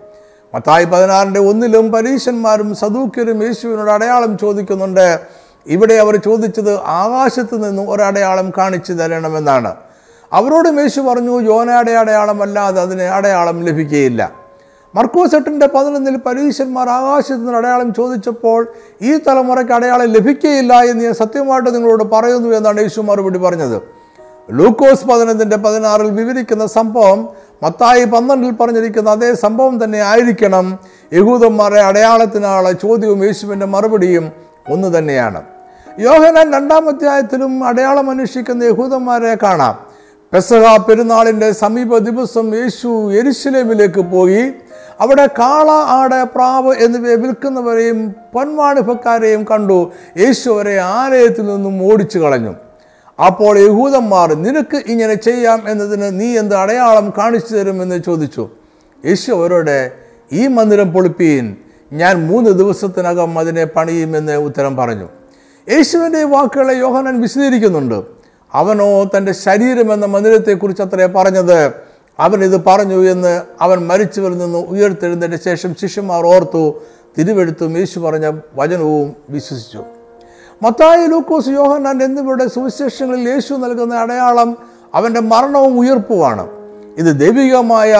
മത്തായി 0.54 0.84
പതിനാറിന്റെ 0.84 1.40
ഒന്നിലും 1.40 1.92
പരീശന്മാരും 1.92 2.74
സദൂക്യരും 2.74 3.42
യേശുവിനോട് 3.42 3.90
അടയാളം 3.90 4.38
ചോദിക്കുന്നുണ്ട്. 4.38 5.20
ഇവിടെ 5.66 5.94
അവർ 5.94 6.16
ചോദിച്ചത് 6.16 6.80
ആകാശത്ത് 6.82 7.68
നിന്നും 7.68 7.90
ഒരടയാളം 7.90 8.52
കാണിച്ചു 8.58 8.92
തരണമെന്നാണ്. 8.92 9.74
അവരോട് 10.32 10.68
യേശു 10.68 11.00
പറഞ്ഞു 11.00 11.40
യോനയുടെ 11.40 11.92
അടയാളമല്ലാതെ 11.92 12.82
അതിന് 12.82 13.02
അടയാളം 13.02 13.64
ലഭിക്കുകയില്ല. 13.64 14.43
മർക്കോസ് 14.94 15.34
എട്ടിന്റെ 15.34 15.66
പതിനൊന്നിൽ 15.66 16.16
പരീശന്മാർ 16.16 16.88
ആകാശത്ത് 16.88 17.34
നിന്ന് 17.34 17.52
അടയാളം 17.52 17.94
ചോദിച്ചപ്പോൾ 17.94 18.66
ഈ 19.02 19.18
തലമുറയ്ക്ക് 19.28 19.72
അടയാളം 19.72 20.06
ലഭിക്കുകയില്ല 20.06 20.82
എന്ന് 20.82 21.04
ഞാൻ 21.04 21.14
സത്യമായിട്ട് 21.14 21.74
നിങ്ങളോട് 21.74 22.04
പറയുന്നു 22.04 22.48
എന്നാണ് 22.48 22.80
യേശു 22.80 23.00
മറുപടി 23.00 23.38
പറഞ്ഞത്. 23.38 23.82
ലൂക്കോസ് 24.50 25.04
പതിനൊന്നിന്റെ 25.04 25.56
പതിനാറിൽ 25.56 26.10
വിവരിക്കുന്ന 26.10 26.66
സംഭവം 26.66 27.28
മത്തായി 27.62 28.04
പന്ത്രണ്ടിൽ 28.04 28.50
പറഞ്ഞിരിക്കുന്ന 28.50 29.10
അതേ 29.10 29.34
സംഭവം 29.34 29.84
തന്നെ 29.84 29.98
ആയിരിക്കണം. 29.98 30.78
യഹൂദന്മാരെ 31.12 31.80
അടയാളത്തിനുള്ള 31.80 32.72
ചോദ്യവും 32.72 33.24
യേശുവിന്റെ 33.24 33.66
മറുപടിയും 33.66 34.32
ഒന്ന് 34.70 34.98
തന്നെയാണ്. 34.98 35.42
യോഹനാൻ 35.98 36.52
രണ്ടാം 36.52 36.88
അധ്യായത്തിലും 36.88 37.64
അടയാളം 37.64 38.10
അന്വേഷിക്കുന്ന 38.10 38.64
യഹൂദന്മാരെ 38.64 39.36
കാണാം. 39.42 39.94
പെസഹ 40.32 40.76
പെരുന്നാളിന്റെ 40.76 41.52
സമീപ 41.52 41.98
ദിവസം 41.98 42.62
യേശു 42.62 43.12
എരിശിലേമിലേക്ക് 43.12 44.00
പോയി. 44.00 44.52
അവിടെ 45.00 45.26
കാള 45.26 45.70
ആട് 45.70 46.24
പ്രാവ് 46.24 46.74
എന്നിവയെ 46.74 47.14
വിൽക്കുന്നവരെയും 47.14 48.14
പൊൻവാണിഭക്കാരെയും 48.34 49.44
കണ്ടു. 49.44 49.92
യേശു 50.18 50.50
അവരെ 50.50 50.78
ആലയത്തിൽ 50.78 51.46
നിന്നും 51.46 51.92
ഓടിച്ചു 51.92 52.18
കളഞ്ഞു. 52.18 52.54
അപ്പോൾ 53.26 53.58
യഹൂദന്മാർ 53.58 54.34
നിനക്ക് 54.34 54.82
ഇങ്ങനെ 54.86 55.14
ചെയ്യാം 55.14 55.62
എന്നതിന് 55.68 56.20
നീ 56.20 56.38
എന്ത് 56.38 56.54
അടയാളം 56.54 57.12
കാണിച്ചു 57.18 57.54
തരുമെന്ന് 57.54 58.02
ചോദിച്ചു. 58.02 58.50
യേശു 59.04 59.32
അവരോട് 59.32 59.92
ഈ 60.32 60.46
മന്ദിരം 60.46 60.92
പൊളിപ്പീൻ. 60.92 61.56
ഞാൻ 61.92 62.26
മൂന്ന് 62.26 62.50
ദിവസത്തിനകം 62.50 63.38
അതിനെ 63.38 63.64
പണിയുമെന്ന് 63.64 64.32
ഉത്തരം 64.32 64.76
പറഞ്ഞു. 64.76 65.08
യേശുവിന്റെ 65.70 66.24
വാക്കുകളെ 66.24 66.74
യോഹനൻ 66.74 67.20
വിശദീകരിക്കുന്നുണ്ട്. 67.20 68.02
അവനോ 68.52 69.04
തന്റെ 69.04 69.32
ശരീരം 69.32 69.92
എന്ന 69.92 70.06
മന്ദിരത്തെക്കുറിച്ച് 70.06 70.82
അത്രേ 70.82 71.06
പറഞ്ഞത്? 71.06 71.72
അവൻ 72.20 72.44
ഇത് 72.44 72.64
പറഞ്ഞു 72.64 73.10
എന്ന് 73.10 73.42
അവൻ 73.60 73.86
മരിച്ചവരിൽ 73.86 74.38
നിന്ന് 74.38 74.58
ഉയർത്തെഴുന്നതിന് 74.58 75.38
ശേഷം 75.44 75.74
ശിഷ്യന്മാർ 75.74 76.26
ഓർത്തു 76.26 76.74
തിരുവെടുത്തും 77.18 77.78
യേശു 77.78 78.00
പറഞ്ഞ 78.00 78.40
വചനവും 78.54 79.16
വിശ്വസിച്ചു. 79.30 79.84
മത്തായ 80.62 81.06
ലൂക്കോസ് 81.06 81.48
യോഹന്നാൻ 81.48 82.02
എന്നിവരുടെ 82.02 82.48
സുവിശേഷങ്ങളിൽ 82.48 83.28
യേശു 83.28 83.54
നൽകുന്ന 83.54 83.94
അടയാളം 83.94 84.58
അവന്റെ 84.94 85.20
മരണവും 85.20 85.78
ഉയർപ്പുമാണ്. 85.78 86.50
ഇത് 86.98 87.20
ദൈവികമായ 87.20 87.96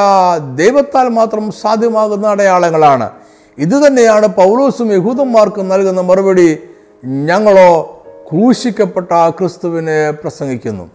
ദൈവത്താൽ 0.55 1.09
മാത്രം 1.09 1.53
സാധ്യമാകുന്ന 1.53 2.27
അടയാളങ്ങളാണ്. 2.27 3.11
ഇതുതന്നെയാണ് 3.59 4.27
പൗലോസും 4.27 4.93
യഹൂദന്മാർക്കും 4.93 5.69
നൽകുന്ന 5.69 6.01
മറുപടി 6.01 6.59
ഞങ്ങളോ 7.05 8.03
ക്രൂശിക്കപ്പെട്ട 8.31 9.29
ക്രിസ്തുവിനെ 9.29 10.11
പ്രസംഗിക്കുന്നു. 10.11 10.91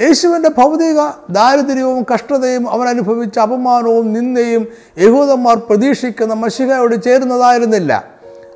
യേശുവിന്റെ 0.00 0.48
ഭൗതിക 0.48 1.00
ദാരിദ്ര്യവും 1.30 2.06
കഷ്ടതയും 2.14 2.70
അവനനുഭവിച്ച 2.70 3.38
അപമാനവും 3.38 4.12
നിന്ദയും 4.12 4.68
യഹൂദന്മാർ 4.98 5.56
പ്രതീക്ഷിക്കുന്ന 5.56 6.34
മഷികയോട് 6.34 7.02
ചേരുന്നതായിരുന്നില്ല. 7.02 8.04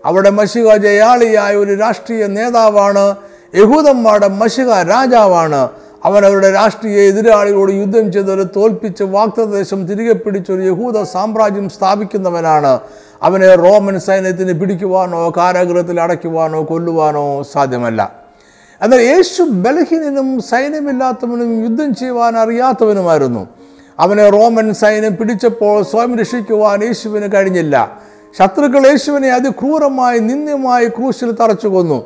അവിടെ 0.04 0.30
മഷിക 0.30 0.76
ജയാളിയായ 0.76 1.56
ഒരു 1.56 1.74
രാഷ്ട്രീയ 1.74 2.26
നേതാവാണ്. 2.26 3.16
യഹൂദന്മാരുടെ 3.54 4.28
മഷിക 4.28 4.68
രാജാവാണ്. 4.68 5.68
അവൻ 6.04 6.26
അവരുടെ 6.26 6.52
രാഷ്ട്രീയ 6.52 6.96
എതിരാളികളോട് 6.96 7.72
യുദ്ധം 7.72 8.12
ചെയ്തവരെ 8.12 8.44
തോൽപ്പിച്ച് 8.56 9.02
വാക്തദേശം 9.02 9.86
തിരികെ 9.86 10.12
പിടിച്ചൊരു 10.12 10.62
യഹൂദ 10.62 11.02
സാമ്രാജ്യം 11.02 11.68
സ്ഥാപിക്കുന്നവനാണ്. 11.68 12.80
അവനെ 13.22 13.54
റോമൻ 13.54 14.00
സൈന്യത്തിന് 14.00 14.60
പിടിക്കുവാനോ 14.60 15.32
കാരാഗ്രഹത്തിൽ 15.36 16.00
അടയ്ക്കുവാനോ 16.00 16.66
കൊല്ലുവാനോ 16.70 17.42
സാധ്യമല്ല. 17.42 18.21
എന്നാൽ 18.82 19.00
യേശു 19.00 19.42
ബലഹീനനും 19.42 20.40
സൈന്യമില്ലാത്തവനും 20.40 21.62
യുദ്ധം 21.62 21.94
ചെയ്യുവാൻ 21.94 22.36
അറിയാത്തവനുമായിരുന്നു. 22.36 23.48
അവനെ 23.98 24.28
റോമൻ 24.28 24.74
സൈന്യം 24.74 25.16
പിടിച്ചപ്പോൾ 25.16 25.82
സ്വയം 25.82 26.18
രക്ഷിക്കുവാൻ 26.18 26.84
യേശുവിന് 26.84 27.32
കഴിഞ്ഞില്ല. 27.32 28.02
ശത്രുക്കൾ 28.38 28.86
യേശുവിനെ 28.86 29.28
അതിക്രൂരമായി 29.28 30.18
നിന്ദ്യമായി 30.18 30.88
ക്രൂശിൽ 30.88 31.30
തറച്ചു 31.30 31.68
കൊന്നു. 31.68 32.04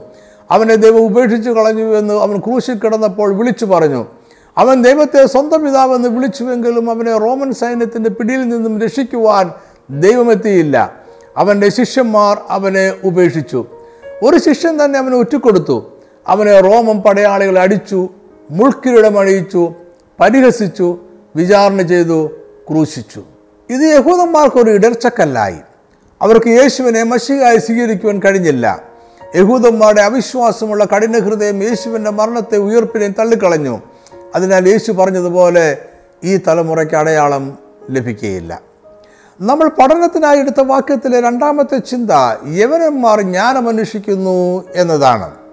അവനെ 0.50 0.74
ദൈവം 0.74 1.04
ഉപേക്ഷിച്ചു 1.04 1.50
കളഞ്ഞു 1.50 1.96
എന്ന് 1.96 2.14
അവൻ 2.14 2.38
ക്രൂശിൽ 2.38 2.74
കിടന്നപ്പോൾ 2.74 3.34
വിളിച്ചു 3.34 3.64
പറഞ്ഞു. 3.64 4.06
അവൻ 4.58 4.82
ദൈവത്തെ 4.82 5.26
സ്വന്തം 5.26 5.64
പിതാവെന്ന് 5.64 6.08
വിളിച്ചുവെങ്കിലും 6.08 6.90
അവനെ 6.90 7.18
റോമൻ 7.18 7.52
സൈന്യത്തിന്റെ 7.52 8.10
പിടിയിൽ 8.10 8.48
നിന്നും 8.48 8.80
രക്ഷിക്കുവാൻ 8.80 9.50
ദൈവമെത്തിയില്ല. 9.90 10.94
അവന്റെ 11.36 11.68
ശിഷ്യന്മാർ 11.68 12.38
അവനെ 12.50 12.92
ഉപേക്ഷിച്ചു. 13.04 13.66
ഒരു 14.22 14.36
ശിഷ്യൻ 14.36 14.84
തന്നെ 14.84 14.98
അവനെ 14.98 15.16
ഒറ്റിക്കൊടുത്തു. 15.16 15.95
അവനെ 16.26 16.60
റോമൻ 16.60 17.00
പടയാളികൾ 17.00 17.58
അടിച്ചു 17.58 18.08
മുൾക്കിരീടം 18.50 19.18
അണിയിച്ചു 19.18 19.74
പരിഹസിച്ചു 20.20 20.98
വിചാരണ 21.36 21.82
ചെയ്തു 21.82 22.26
ക്രൂശിച്ചു. 22.70 23.22
ഇത് 23.70 23.80
യഹൂദന്മാർക്കൊരു 23.80 24.70
ഇടർച്ചക്കല്ലായി. 24.70 25.56
അവർക്ക് 26.22 26.46
യേശുവിനെ 26.46 27.02
മഷിയായി 27.02 27.58
സ്വീകരിക്കുവാൻ 27.58 28.20
കഴിഞ്ഞില്ല. 28.24 28.82
യഹൂദന്മാരുടെ 29.36 30.02
അവിശ്വാസമുള്ള 30.02 30.84
കഠിന 30.84 31.18
ഹൃദയം 31.18 31.62
യേശുവിന്റെ 31.62 32.10
മരണത്തെ 32.10 32.56
ഉയർപ്പിനെയും 32.56 33.14
തള്ളിക്കളഞ്ഞു. 33.18 33.82
അതിനാൽ 34.34 34.68
യേശു 34.68 34.92
പറഞ്ഞതുപോലെ 34.92 35.78
ഈ 36.24 36.36
തലമുറയ്ക്ക് 36.36 36.94
അടയാളം 36.94 37.58
ലഭിക്കുകയില്ല. 37.90 38.60
നമ്മൾ 39.40 39.68
പഠനത്തിനായി 39.68 40.38
എടുത്ത 40.38 40.60
വാക്യത്തിലെ 40.60 41.20
രണ്ടാമത്തെ 41.20 41.78
ചിന്ത 41.78 42.10
യവനന്മാർ 42.48 43.20
ജ്ഞാനമന്വേഷിക്കുന്നു 43.20 44.64
എന്നതാണ്. 44.74 45.45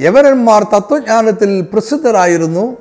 യവനന്മാർ 0.00 0.62
തത്വജ്ഞാനത്തിൽ 0.62 1.60
പ്രസിദ്ധരായിരുന്നു. 1.72 2.76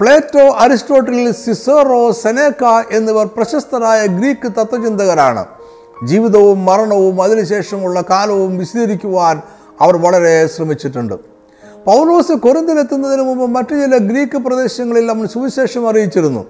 പ്ലേറ്റോ 0.00 0.48
അരിസ്റ്റോട്ടിൽ 0.50 1.32
സിസോറോ 1.32 2.12
സെനേക്ക 2.12 2.64
എന്നിവർ 2.92 3.26
പ്രശസ്തരായ 3.26 4.06
ഗ്രീക്ക് 4.06 4.52
തത്വചിന്തകരാണ്. 4.52 5.44
ജീവിതവും 6.06 6.64
മരണവും 6.64 7.22
അതിനുശേഷമുള്ള 7.22 8.04
കാലവും 8.10 8.58
വിശദീകരിക്കുവാൻ 8.58 9.40
അവർ 9.80 9.96
വളരെ 9.96 10.46
ശ്രമിച്ചിട്ടുണ്ട്. 10.46 11.14
പൗലോസ് 11.86 12.32
കൊറിന്തിലെത്തുന്നതിന് 12.32 13.22
മുമ്പ് 13.22 13.46
മറ്റു 13.50 13.74
ചില 13.74 13.96
ഗ്രീക്ക് 13.96 14.36
പ്രദേശങ്ങളിൽ 14.36 15.10
അവൻ 15.10 15.28
സുവിശേഷം 15.28 15.88
അറിയിച്ചിരുന്നു. 15.88 16.44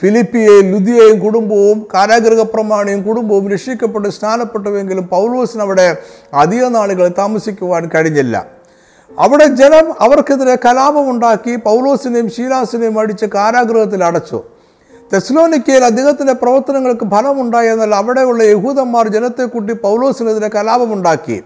ഫിലിപ്പിയെയും 0.00 0.66
ലുദിയയും 0.72 1.20
കുടുംബവും 1.20 1.86
കാരാഗ്രഹ 1.94 2.42
പ്രമാണിയും 2.42 3.02
കുടുംബവും 3.02 3.50
രക്ഷിക്കപ്പെട്ട് 3.50 4.08
സ്നാനപ്പെട്ടുവെങ്കിലും 4.08 5.08
പൗലോസിന് 5.08 5.62
അവിടെ 5.62 5.96
അധിക 6.34 6.64
നാളുകൾ 6.64 7.08
താമസിക്കുവാൻ 7.18 7.90
കഴിഞ്ഞില്ല. 7.94 8.59
അവിടെ 9.18 9.46
ജനം 9.46 10.02
അവർക്കെതിരെ 10.02 10.58
കലാപമുണ്ടാക്കി 10.64 11.56
പൗലോസിനെയും 11.56 12.30
ഷീലാസിനെയും 12.30 13.00
അടിച്ച് 13.00 13.26
കാരാഗൃഹത്തിൽ 13.26 14.04
അടച്ചു. 14.04 14.42
തെസ്ലോനിക്കയിൽ 15.12 15.84
അദ്ദേഹത്തിന്റെ 15.84 16.32
പ്രവർത്തനങ്ങൾക്ക് 16.32 17.10
ഫലമുണ്ടായി 17.10 17.68
എന്നാൽ 17.68 17.94
അവിടെയുള്ള 17.94 18.42
യഹൂദന്മാർ 18.42 19.08
ജനത്തെ 19.08 19.44
കൂട്ടി 19.44 19.72
പൗലോസിനെതിരെ 19.72 20.48
കലാപമുണ്ടാക്കി. 20.48 21.42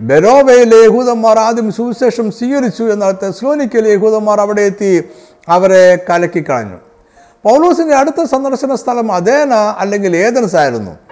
ബെരോവയിലെ 0.00 0.76
യഹൂദന്മാർ 0.76 1.38
ആദ്യം 1.38 1.72
സുവിശേഷം 1.72 2.30
സ്വീകരിച്ചു 2.30 2.84
എന്നാൽ 2.84 3.12
തെസ്ലോനിക്കയിലെ 3.22 3.90
യഹൂദന്മാർ 3.90 4.40
അവിടെ 4.40 4.60
എത്തി 4.60 5.04
അവരെ 5.48 6.04
കലക്കിക്കളഞ്ഞു. 6.10 6.76
പൗലോസിന്റെ 7.44 7.94
അടുത്ത 7.94 8.24
സന്ദർശന 8.24 8.74
സ്ഥലം 8.74 9.12
അതേന 9.12 9.54
അല്ലെങ്കിൽ 9.54 10.16
ഏതൻസ് 10.16 10.56
ആയിരുന്നു 10.56 11.07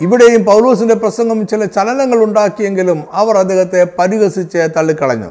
ഇവിടെയും 0.00 0.44
പൗലോസിന്റെ 0.44 0.94
പ്രസംഗം 0.94 1.46
ചില 1.46 1.64
ചലനങ്ങൾ 1.64 2.24
ഉണ്ടാക്കിയെങ്കിലും 2.24 3.04
അവർ 3.12 3.36
അദ്ദേഹത്തെ 3.36 3.86
പരിഹസിച്ച് 3.98 4.68
തള്ളിക്കളഞ്ഞു. 4.76 5.26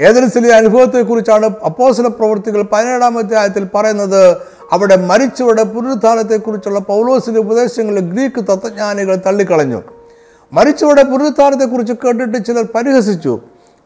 ഏതൻസിലെ 0.00 0.54
അനുഭവത്തെക്കുറിച്ചാണ് 0.54 1.46
അപ്പോസല 1.64 2.06
പ്രവൃത്തികൾ 2.06 2.62
പതിനേഴാം 2.62 3.18
അധ്യായത്തിൽ 3.18 3.66
പറയുന്നത്. 3.74 4.36
അവിടെ 4.72 4.96
മരിച്ചവരുടെ 4.96 5.62
പുനരുദ്ധാനത്തെക്കുറിച്ചുള്ള 5.62 6.78
പൗലോസിന്റെ 6.78 7.40
ഉപദേശങ്ങൾ 7.40 8.00
ഗ്രീക്ക് 8.00 8.44
തത്വജ്ഞാനികൾ 8.44 9.16
തള്ളിക്കളഞ്ഞു. 9.16 9.82
മരിച്ചവരുടെ 10.52 11.02
പുനരുദ്ധാനത്തെക്കുറിച്ച് 11.02 11.92
കേട്ടിട്ട് 11.92 12.44
ചിലർ 12.44 12.64
പരിഹസിച്ചു. 12.74 13.40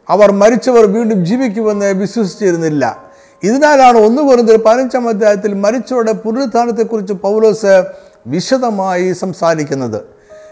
അവർ 0.08 0.32
മരിച്ചവർ 0.32 0.86
വീണ്ടും 0.86 1.26
ജീവിക്കുമെന്ന് 1.26 1.86
വിശ്വസിച്ചിരുന്നില്ല. 1.86 3.10
ഇതിനാലാണ് 3.42 3.98
ഒന്നു 3.98 4.22
പറഞ്ഞത് 4.22 4.64
പതിനഞ്ചാം 4.64 5.08
അധ്യായത്തിൽ 5.08 5.54
മരിച്ചവരുടെ 5.54 6.12
പുനരുദ്ധാനത്തെക്കുറിച്ച് 6.12 7.12
പൗലോസ് 7.12 7.84
വിശദമായി 8.26 9.12
സംസാരിക്കുന്നത്. 9.12 10.00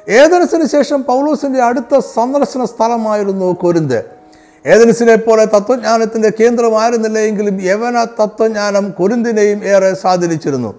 ഏതനസിന് 0.09 0.69
ശേഷം 0.69 1.03
പൗലോസിന്റെ 1.03 1.63
അടുത്ത 1.63 1.99
സന്ദർശന 1.99 2.65
സ്ഥലമായിരുന്നു 2.65 3.57
കൊരിന്ത്. 3.61 4.05
ഏതനസിനെ 4.67 5.15
പോലെ 5.15 5.45
തത്വജ്ഞാനത്തിന്റെ 5.45 6.33
കേന്ദ്രമായിരുന്നില്ല 6.41 7.19
എങ്കിലും 7.19 7.63
യവന 7.63 8.05
തത്വജ്ഞാനം 8.05 8.91
കൊരിന്തിനെയും 8.91 9.65
ഏറെ 9.65 9.95
സ്വാധീനിച്ചിരുന്നു. 9.95 10.75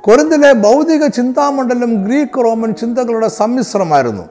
കൊരിന്തിലെ 0.00 0.52
ഭൗതിക 0.52 1.06
ചിന്താമണ്ഡലം 1.06 2.04
ഗ്രീക്ക് 2.04 2.44
റോമൻ 2.44 2.74
ചിന്തകളുടെ 2.74 3.28
സമ്മിശ്രമായിരുന്നു. 3.28 4.22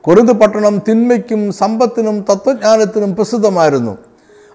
കൊരിന്ത് 0.00 0.32
പട്ടണം 0.32 0.82
തിന്മയ്ക്കും 0.88 1.52
സമ്പത്തിനും 1.52 2.24
തത്വജ്ഞാനത്തിനും 2.30 3.16
പ്രസിദ്ധമായിരുന്നു. 3.16 3.98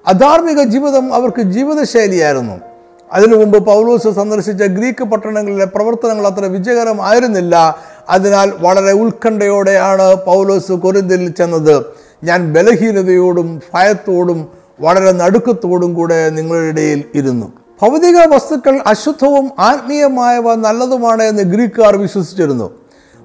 അധാർമിക 0.08 0.64
ജീവിതം 0.64 1.14
അവർക്ക് 1.14 1.42
ജീവിതശൈലിയായിരുന്നു. 1.42 2.77
അതിനു 3.14 3.36
മുമ്പ് 3.36 3.66
പൗലൂസ് 3.66 4.08
സന്ദർശിച്ച 4.08 4.64
ഗ്രീക്ക് 4.64 5.04
പട്ടണങ്ങളിലെ 5.04 5.66
പ്രവർത്തനങ്ങൾ 5.66 6.28
അത്ര 6.28 6.46
വിജയകരമായിരുന്നില്ല. 6.46 7.78
അതിനാൽ 8.10 8.54
വളരെ 8.60 8.92
ഉത്കണ്ഠയോടെയാണ് 8.92 10.16
പൗലോസ് 10.16 10.72
കൊരിന്തിൽ 10.72 11.32
ചെന്നത്. 11.32 11.86
ഞാൻ 12.24 12.54
ബലഹീനതയോടും 12.54 13.62
ഭയത്തോടും 13.74 14.48
വളരെ 14.82 15.12
നടുക്കത്തോടും 15.12 15.94
കൂടെ 15.94 16.30
നിങ്ങളുടെ 16.30 16.68
ഇടയിൽ 16.68 17.04
ഇരുന്നു. 17.16 17.52
ഭൗതിക 17.82 18.18
വസ്തുക്കൾ 18.34 18.82
അശുദ്ധവും 18.88 19.52
ആത്മീയമായവ 19.60 20.56
നല്ലതുമാണ് 20.56 21.24
എന്ന് 21.24 21.44
ഗ്രീക്കുകാർ 21.44 21.96
വിശ്വസിച്ചിരുന്നു. 21.96 22.72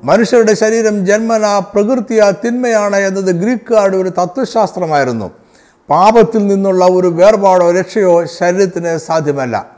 മനുഷ്യരുടെ 0.04 0.54
ശരീരം 0.54 1.06
ജന്മന 1.06 1.62
പ്രകൃതിയ 1.74 2.32
തിന്മയാണ് 2.44 2.96
എന്നത് 2.96 3.30
ഗ്രീക്കുകാരുടെ 3.34 3.96
ഒരു 3.96 4.08
തത്വശാസ്ത്രമായിരുന്നു. 4.08 5.41
പാപത്തിൽ 5.92 6.46
നിന്നുള്ള 6.46 6.84
ഒരു 6.84 7.08
വേർപാടോ 7.08 7.70
രക്ഷയോ 7.70 8.24
ശരീരത്തിന് 8.24 8.98
സാധ്യമല്ല. 8.98 9.76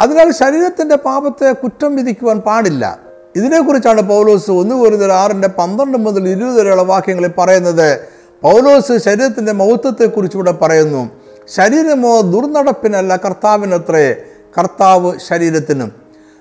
അതിനാൽ 0.00 0.32
ശരീരത്തിന്റെ 0.32 0.96
പാപത്തെ 0.96 1.52
കുറ്റം 1.52 1.96
വിധിക്കുവാൻ 1.96 2.38
പാടില്ല. 2.38 2.98
ഇതിനെക്കുറിച്ചാണ് 3.36 4.02
പൗലോസ് 4.02 4.50
ഒന്ന് 4.50 4.74
കൂടുതൽ 4.74 5.12
ആറിന്റെ 5.12 5.48
പന്ത്രണ്ട് 5.48 5.98
മുതൽ 5.98 6.28
ഇരുപത് 6.28 6.60
വരെയുള്ള 6.60 6.82
വാക്യങ്ങളിൽ 6.82 7.30
പറയുന്നത്. 7.38 8.00
പൗലോസ് 8.42 8.98
ശരീരത്തിന്റെ 9.04 9.52
മഹത്വത്തെക്കുറിച്ചുകൂടെ 9.52 10.52
പറയുന്നു. 10.52 11.10
ശരീരമോ 11.48 12.20
ദുർനടപ്പിനല്ല 12.20 13.16
കർത്താവിനത്രേ 13.16 14.16
കർത്താവ് 14.58 15.12
ശരീരത്തിനും. 15.28 15.92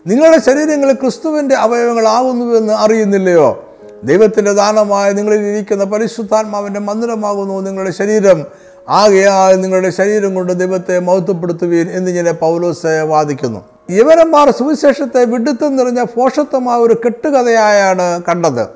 നിങ്ങളുടെ 0.07 0.37
ശരീരങ്ങൾ 0.37 0.91
ക്രിസ്തുവിന്റെ 0.91 1.55
അവയവങ്ങളാകുന്നുവെന്ന് 1.55 2.73
അറിയുന്നില്ലയോ? 2.73 3.75
ദൈവത്തിന്റെ 4.03 4.53
ദാനമായ 4.53 5.11
നിങ്ങളിൽ 5.11 5.41
ഇരിക്കുന്ന 5.41 5.83
പരിശുദ്ധാത്മാവിന്റെ 5.83 6.79
മന്ദിരമാകുന്നു 6.79 7.61
നിങ്ങളുടെ 7.61 7.91
ശരീരം. 7.91 8.45
ആകെയാൽ 8.89 9.61
നിങ്ങളുടെ 9.61 9.89
ശരീരം 9.89 10.35
കൊണ്ട് 10.35 10.53
ദൈവത്തെ 10.53 10.99
മഹത്വപ്പെടുത്തുവീൻ 10.99 11.89
എന്നിങ്ങനെ 11.89 12.31
പൗലോസ് 12.31 12.85
വാദിക്കുന്നു. 12.85 13.65
യവനന്മാർ 13.89 14.51
സുവിശേഷത്തെ 14.51 15.25
വിഡിത്തം 15.25 15.75
നിറഞ്ഞ 15.75 16.03
ഫോഷത്വമായ 16.03 16.77
ഒരു 16.77 17.01
കെട്ടുകഥയായാണ് 17.05 18.21
കണ്ടത്. 18.29 18.67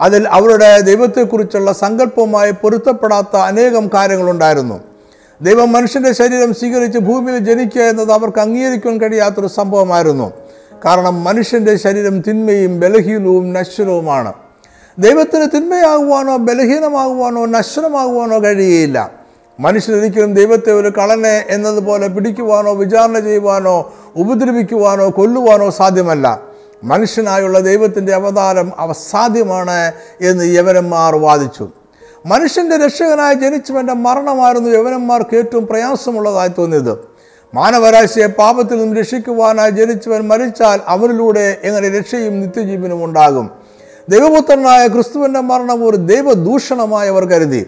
അതിൽ 0.00 0.28
അവരുടെ 0.28 0.80
ദൈവത്തെക്കുറിച്ചുള്ള 0.80 1.72
സങ്കല്പവുമായി 1.72 2.50
പൊരുത്തപ്പെടാത്ത 2.50 3.36
അനേകം 3.36 3.90
കാര്യങ്ങളുണ്ടായിരുന്നു. 3.94 4.80
ദൈവം 5.42 5.72
മനുഷ്യന്റെ 5.72 6.12
ശരീരം 6.12 6.54
സ്വീകരിച്ച് 6.54 6.98
ഭൂമിയിൽ 6.98 7.38
ജനിക്കുക 7.38 7.82
എന്നത് 7.82 8.12
അവർക്ക് 8.12 8.38
അംഗീകരിക്കാൻ 8.38 9.00
കഴിയാത്തൊരു 9.00 9.46
സംഭവമായിരുന്നു. 9.46 10.32
കാരണം 10.84 11.24
മനുഷ്യന്റെ 11.24 11.76
ശരീരം 11.76 12.20
തിന്മയും 12.20 12.80
ബലഹീനവും 12.80 13.52
നശ്വരവുമാണ്. 13.52 14.32
ദൈവത്തിന് 14.98 15.46
തിന്മയാകുവാനോ 15.54 16.36
ബലഹീനമാകുവാനോ 16.36 17.46
നശ്വരമാകുവാനോ 17.46 18.42
കഴിയുകയില്ല. 18.42 19.25
മനുഷ്യരൊരിക്കലും 19.60 20.34
ദൈവത്തെ 20.34 20.72
ഒരു 20.72 20.92
കളനെ 20.98 21.44
എന്നതുപോലെ 21.48 22.08
പിടിക്കുവാനോ 22.08 22.74
വിചാരണ 22.74 23.18
ചെയ്യുവാനോ 23.18 23.92
ഉപദ്രവിക്കുവാനോ 24.16 25.10
കൊല്ലുവാനോ 25.10 25.70
സാധ്യമല്ല. 25.70 26.40
മനുഷ്യനായുള്ള 26.84 27.58
ദൈവത്തിന്റെ 27.58 28.14
അവതാരം 28.14 28.72
അസാധ്യമാണ് 28.78 29.92
എന്ന് 30.20 30.44
യവനന്മാർ 30.44 31.16
വാദിച്ചു. 31.16 31.68
മനുഷ്യന്റെ 32.26 32.76
രക്ഷകനായി 32.76 33.34
ജനിച്ചവന്റെ 33.34 33.92
മരണമായിരുന്നു 33.92 34.70
യവനന്മാർക്ക് 34.70 35.36
ഏറ്റവും 35.36 35.66
പ്രയാസമുള്ളതായി 35.66 36.48
തോന്നിയത്. 36.48 36.98
മാനവരാശിയെ 37.54 38.26
പാപത്തിൽ 38.26 38.78
നിന്നും 38.78 38.96
രക്ഷിക്കുവാനായി 38.96 39.70
ജനിച്ചവൻ 39.70 40.20
മരിച്ചാൽ 40.20 40.80
അവരിലൂടെ 40.88 41.56
എങ്ങനെ 41.62 41.98
രക്ഷയും 41.98 42.40
നിത്യജീവനും 42.40 43.04
ഉണ്ടാകും? 43.04 43.50
ദൈവപുത്രനായ 44.08 44.86
ക്രിസ്തുവിന്റെ 44.86 45.40
മരണം 45.40 45.88
ഒരു 45.88 45.96
ദൈവദൂഷണമായി 45.96 47.08
അവർ 47.08 47.24
കരുതി. 47.24 47.66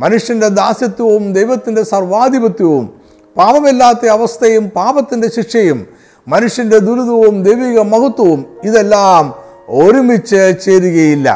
മനുഷ്യന്റെ 0.00 0.48
ദാസ്യത്വവും 0.48 1.32
ദൈവത്തിന്റെ 1.32 1.82
സർവാധിപത്യവും 1.82 2.98
പാപമില്ലാത്ത 3.36 4.06
അവസ്ഥയും 4.06 4.68
പാപത്തിന്റെ 4.68 5.28
ശിക്ഷയും 5.28 5.86
മനുഷ്യന്റെ 6.28 6.78
ദുരിതവും 6.78 7.42
ദൈവിക 7.42 7.80
മഹത്വവും 7.80 8.46
ഇതെല്ലാം 8.64 9.34
ഒരുമിച്ച് 9.68 10.58
ചേരുകയില്ല. 10.64 11.28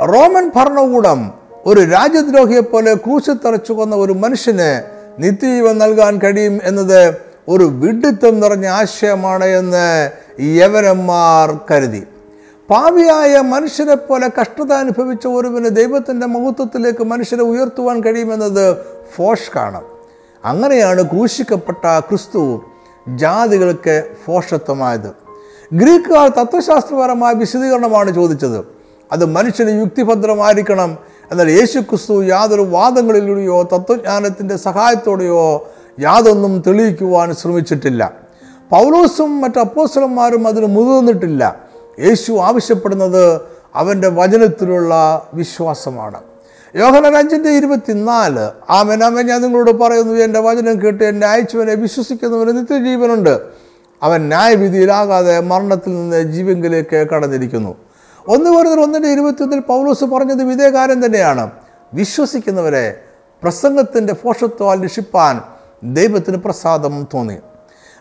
റോമൻ 0.00 0.50
ഭരണകൂടം 0.56 1.32
ഒരു 1.66 1.80
രാജ്യദ്രോഹിയെ 1.80 2.60
പോലെ 2.60 2.94
ക്രൂശിൽ 2.94 3.72
കൊന്ന 3.74 3.94
ഒരു 3.94 4.12
മനുഷ്യന് 4.12 4.82
നിത്യജീവൻ 5.18 5.78
നൽകാൻ 5.78 6.18
കഴിയും 6.18 6.60
എന്നത് 6.64 7.18
ഒരു 7.48 7.64
വിഡിത്തം 7.64 8.40
നിറഞ്ഞ 8.40 8.66
ആശയമാണ് 8.66 9.44
എന്ന് 9.44 10.10
യവനന്മാർ 10.42 11.58
കരുതി. 11.70 12.02
പാവിയായ 12.70 13.40
മനുഷ്യരെ 13.40 13.94
പോലെ 13.94 14.30
കഷ്ടത 14.40 14.72
അനുഭവിച്ച 14.72 15.26
ഒരുവിന് 15.26 15.68
ദൈവത്തിന്റെ 15.68 16.26
മഹത്വത്തിലേക്ക് 16.26 17.04
മനുഷ്യരെ 17.04 17.42
ഉയർത്തുവാൻ 17.42 18.00
കഴിയുമെന്നത് 18.00 18.76
ഫോഷ്കാണ്. 19.16 19.80
അങ്ങനെയാണ് 20.44 21.02
ക്രൂശിക്കപ്പെട്ട 21.02 22.00
ക്രിസ്തു 22.00 22.62
ജാതികൾക്ക് 23.14 24.04
ഫോഷത്വമായത്. 24.26 25.14
ഗ്രീക്കുകാർ 25.72 26.28
തത്വശാസ്ത്രപരമായ 26.28 27.34
വിശദീകരണമാണ് 27.34 28.14
ചോദിച്ചത്. 28.14 28.64
അത് 29.12 29.24
മനുഷ്യന് 29.24 29.80
യുക്തിഭദ്രമായിരിക്കണം 29.80 30.98
എന്നാൽ 31.30 31.50
യേശു 31.50 31.78
ക്രിസ്തു 31.78 32.22
യാതൊരു 32.22 32.62
വാദങ്ങളിലൂടെയോ 32.62 33.62
തത്വജ്ഞാനത്തിന്റെ 33.62 34.56
സഹായത്തോടെയോ 34.56 35.72
യാതൊന്നും 36.00 36.62
തെളിയിക്കുവാൻ 36.66 37.34
ശ്രമിച്ചിട്ടില്ല. 37.34 38.12
പൗലോസും 38.70 39.40
മറ്റ് 39.40 39.58
അപ്പോസ്റ്റലന്മാരും 39.58 40.46
അതിന് 40.46 40.66
മുതിർന്നിട്ടില്ല. 40.66 41.63
യേശു 42.00 42.32
ആവശ്യപ്പെടുന്നത് 42.32 43.40
അവന്റെ 43.74 44.08
വചനത്തിലുള്ള 44.08 44.94
വിശ്വാസമാണ്. 45.34 46.20
യോഹനൻ 46.76 47.16
അഞ്ചിന്റെ 47.16 47.48
ഇരുപത്തിനാല് 47.48 48.72
ആമൻ 48.72 49.26
ഞാൻ 49.26 49.40
നിങ്ങളോട് 49.40 49.70
പറയുന്നു 49.70 50.14
എന്റെ 50.14 50.40
വചനം 50.40 50.82
കേട്ട് 50.82 51.04
എന്നെ 51.04 51.26
അയച്ചവനെ 51.26 51.74
വിശ്വസിക്കുന്നവന് 51.74 52.58
നിത്യജീവനുണ്ട്. 52.58 53.40
അവൻ 54.02 54.28
ന്യായവിധിയിലാകാതെ 54.28 55.40
മരണത്തിൽ 55.40 55.90
നിന്ന് 55.90 56.22
ജീവങ്കിലേക്ക് 56.22 56.96
കടന്നിരിക്കുന്നു. 56.96 57.74
ഒന്ന് 58.28 58.50
വെറുതെ 58.50 58.82
ഒന്നിന്റെ 58.82 59.08
ഇരുപത്തിയൊന്നിൽ 59.08 59.58
പൗലോസ് 59.58 60.04
പറഞ്ഞത് 60.04 60.42
ഇതേ 60.42 60.68
കാര്യം 60.70 61.06
തന്നെയാണ്. 61.06 61.50
വിശ്വസിക്കുന്നവരെ 61.94 63.00
പ്രസംഗത്തിന്റെ 63.42 64.12
പോഷത്വം 64.12 64.82
രക്ഷിപ്പാൻ 64.82 65.40
ദൈവത്തിന് 65.82 66.36
പ്രസാദം 66.36 67.06
തോന്നി. 67.14 67.36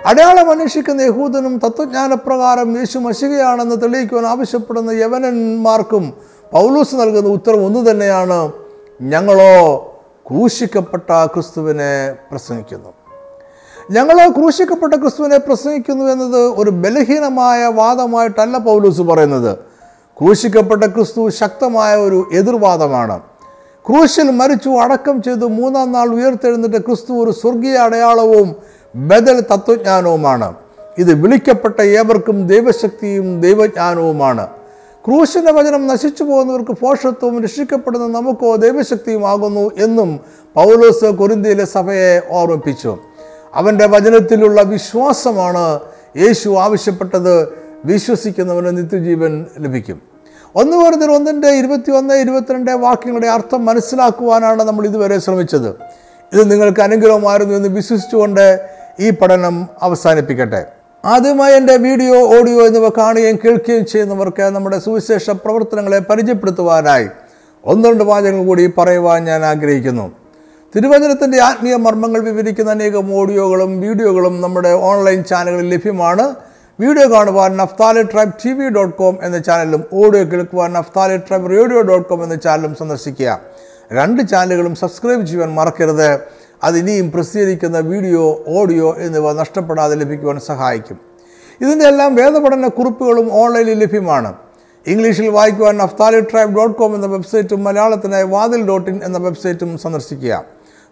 അടയാളം 0.06 0.52
അന്വേഷിക്കുന്ന 0.52 1.02
യഹൂദനും 1.02 1.58
തത്വജ്ഞാനപ്രകാരം 1.58 2.78
യേശു 2.78 3.00
മഷികയാണെന്ന് 3.00 3.82
തെളിയിക്കുവാൻ 3.82 4.26
ആവശ്യപ്പെടുന്ന 4.26 4.92
യവനന്മാർക്കും 4.92 6.14
പൗലൂസ് 6.52 6.96
നൽകുന്ന 6.96 7.30
ഉത്തരം 7.30 7.66
ഒന്നു 7.66 7.92
തന്നെയാണ്. 7.92 8.52
ഞങ്ങളോ 9.02 9.78
ക്രൂശിക്കപ്പെട്ട 10.30 11.26
ക്രിസ്തുവിനെ 11.26 12.16
പ്രസംഗിക്കുന്നു. 12.32 12.90
ഞങ്ങളോ 13.92 14.32
ക്രൂശിക്കപ്പെട്ട 14.32 14.94
ക്രിസ്തുവിനെ 14.94 15.38
പ്രസംഗിക്കുന്നു 15.38 16.06
എന്നത് 16.06 16.42
ഒരു 16.42 16.70
ബലഹീനമായ 16.70 17.66
വാദമായിട്ടല്ല 17.66 18.58
പൗലൂസ് 18.58 19.02
പറയുന്നത്. 19.02 19.58
ക്രൂശിക്കപ്പെട്ട 20.20 20.84
ക്രിസ്തു 20.84 21.30
ശക്തമായ 21.30 21.96
ഒരു 21.96 22.30
എതിർവാദമാണ്. 22.34 23.22
ക്രൂശിൽ 23.88 24.32
മരിച്ചു 24.32 24.70
അടക്കം 24.70 25.22
ചെയ്തു 25.22 25.46
മൂന്നാം 25.46 25.92
നാൾ 25.92 26.10
ഉയർത്തെഴുന്നിട്ട് 26.10 26.86
ക്രിസ്തു 26.86 27.14
ഒരു 27.14 27.32
സ്വർഗീയ 27.32 27.76
അടയാളവും 27.76 28.56
ബദൽ 28.96 29.40
തത്വജ്ഞാനവുമാണ്. 29.40 30.54
ഇത് 30.98 31.14
വിളിക്കപ്പെട്ട 31.14 31.82
ഏവർക്കും 31.82 32.48
ദൈവശക്തിയും 32.48 33.42
ദൈവജ്ഞാനവുമാണ്. 33.42 34.48
ക്രൂശിന്റെ 35.06 35.52
വചനം 35.52 35.88
നശിച്ചു 35.88 36.24
പോകുന്നവർക്ക് 36.24 36.72
പോഷത്വവും 36.72 37.44
രക്ഷിക്കപ്പെടുന്ന 37.44 38.08
നമുക്കോ 38.08 38.56
ദൈവശക്തിയും 38.56 39.30
ആകുന്നു 39.30 39.72
എന്നും 39.78 40.20
പൗലോസ് 40.56 41.06
കൊരിന്തിയിലെ 41.06 41.66
സഭയെ 41.66 42.22
ഓർമ്മിപ്പിച്ചു. 42.32 42.98
അവന്റെ 43.54 43.88
വചനത്തിലുള്ള 43.88 44.62
വിശ്വാസമാണ് 44.62 45.80
യേശു 46.18 46.50
ആവശ്യപ്പെട്ടത് 46.50 47.48
വിശ്വസിക്കുന്നവന് 47.86 48.78
നിത്യജീവൻ 48.78 49.46
ലഭിക്കും. 49.60 50.02
ഒന്ന് 50.56 50.78
പറഞ്ഞ 50.78 51.06
ഒന്നിന്റെ 51.06 51.48
ഇരുപത്തി 51.48 51.92
ഒന്ന് 51.92 52.14
ഇരുപത്തിരണ്ട് 52.14 52.72
വാക്യങ്ങളുടെ 52.72 53.28
അർത്ഥം 53.28 53.66
മനസ്സിലാക്കുവാനാണ് 53.66 54.64
നമ്മൾ 54.64 54.86
ഇതുവരെ 54.86 55.20
ശ്രമിച്ചത്. 55.20 55.70
ഇത് 56.34 56.52
നിങ്ങൾക്ക് 56.52 56.82
അനുഗ്രഹമായിരുന്നു 56.82 57.56
എന്ന് 57.56 57.70
വിശ്വസിച്ചുകൊണ്ട് 57.70 58.74
ഈ 59.00 59.10
പഠനം 59.10 59.70
അവസാനിപ്പിക്കട്ടെ. 59.82 60.66
ആദ്യമായി 61.06 61.54
എന്റെ 61.54 61.76
വീഡിയോ 61.76 62.40
ഓഡിയോ 62.40 62.68
എന്നിവ 62.68 62.90
കാണുകയും 62.90 63.40
കേൾക്കുകയും 63.46 63.86
ചെയ്യുന്നവർക്ക് 63.86 64.44
നമ്മുടെ 64.44 64.80
സുവിശേഷ 64.80 65.30
പ്രവർത്തനങ്ങളെ 65.30 66.00
പരിചയപ്പെടുത്തുവാനായി 66.00 67.08
ഒന്ന് 67.66 67.90
രണ്ട് 67.90 68.04
വാചകങ്ങൾ 68.04 68.46
കൂടി 68.46 68.72
പറയുവാൻ 68.78 69.24
ഞാൻ 69.24 69.46
ആഗ്രഹിക്കുന്നു. 69.46 70.12
തിരുവചനത്തിന്റെ 70.76 71.42
ആത്മീയ 71.42 71.76
മർമ്മങ്ങൾ 71.76 72.20
വിവരിക്കുന്ന 72.20 72.72
അനേകം 72.72 73.16
ഓഡിയോകളും 73.16 73.82
വീഡിയോകളും 73.82 74.42
നമ്മുടെ 74.42 74.70
ഓൺലൈൻ 74.70 75.24
ചാനലുകളിൽ 75.24 75.70
ലഭ്യമാണ്. 75.70 76.36
വീഡിയോ 76.80 77.12
കാണുവാൻ 77.12 77.58
Naphtali 77.58 78.04
tribe 78.04 78.32
T 78.46 78.52
V 78.52 78.70
dot 78.70 78.96
com 78.96 79.18
എന്ന 79.22 79.38
ചാനലും 79.38 79.84
ഓഡിയോ 79.94 80.24
കേൾക്കുവാൻ 80.24 80.74
Naphtali 80.74 81.18
tribe 81.18 81.50
radio 81.50 81.82
dot 81.82 82.10
com 82.10 82.24
എന്ന 82.24 82.36
ചാനലും 82.36 82.76
സന്ദർശിക്കുക. 82.76 83.40
രണ്ട് 83.94 84.28
ചാനലുകളും 84.28 84.76
സബ്സ്ക്രൈബ് 84.76 85.26
ചെയ്യുവാൻ 85.26 85.54
മറക്കരുത്. 85.54 86.20
അത് 86.64 86.78
ഇനിയും 86.78 87.12
പ്രസിദ്ധീകരിക്കുന്ന 87.12 87.80
വീഡിയോ 87.80 88.44
ഓഡിയോ 88.48 88.96
എന്നിവ 88.98 89.34
നഷ്ടപ്പെടാതെ 89.34 89.96
ലഭിക്കുവാൻ 89.96 90.40
സഹായിക്കും. 90.40 90.98
ഇതിന്റെ 91.62 91.88
എല്ലാം 91.88 92.16
വേദപഠന 92.16 92.68
കുറിപ്പുകളും 92.68 93.34
ഓൺലൈനിൽ 93.34 93.80
ലഭ്യമാണ്. 93.80 94.34
ഇംഗ്ലീഷിൽ 94.88 95.30
വായിക്കുവാൻ 95.30 95.82
അഫ്താലി 95.82 96.20
ട്രൈബ് 96.20 96.56
ഡോട്ട് 96.56 96.76
കോം 96.76 96.96
എന്ന 96.96 97.08
വെബ്സൈറ്റും 97.08 97.64
മലയാളത്തിനായി 97.64 98.24
വാതിൽ 98.24 98.68
ഡോട്ട് 98.68 98.92
ഇൻ 98.92 99.02
എന്ന 99.04 99.18
വെബ്സൈറ്റും 99.18 99.78
സന്ദർശിക്കുക. 99.78 100.44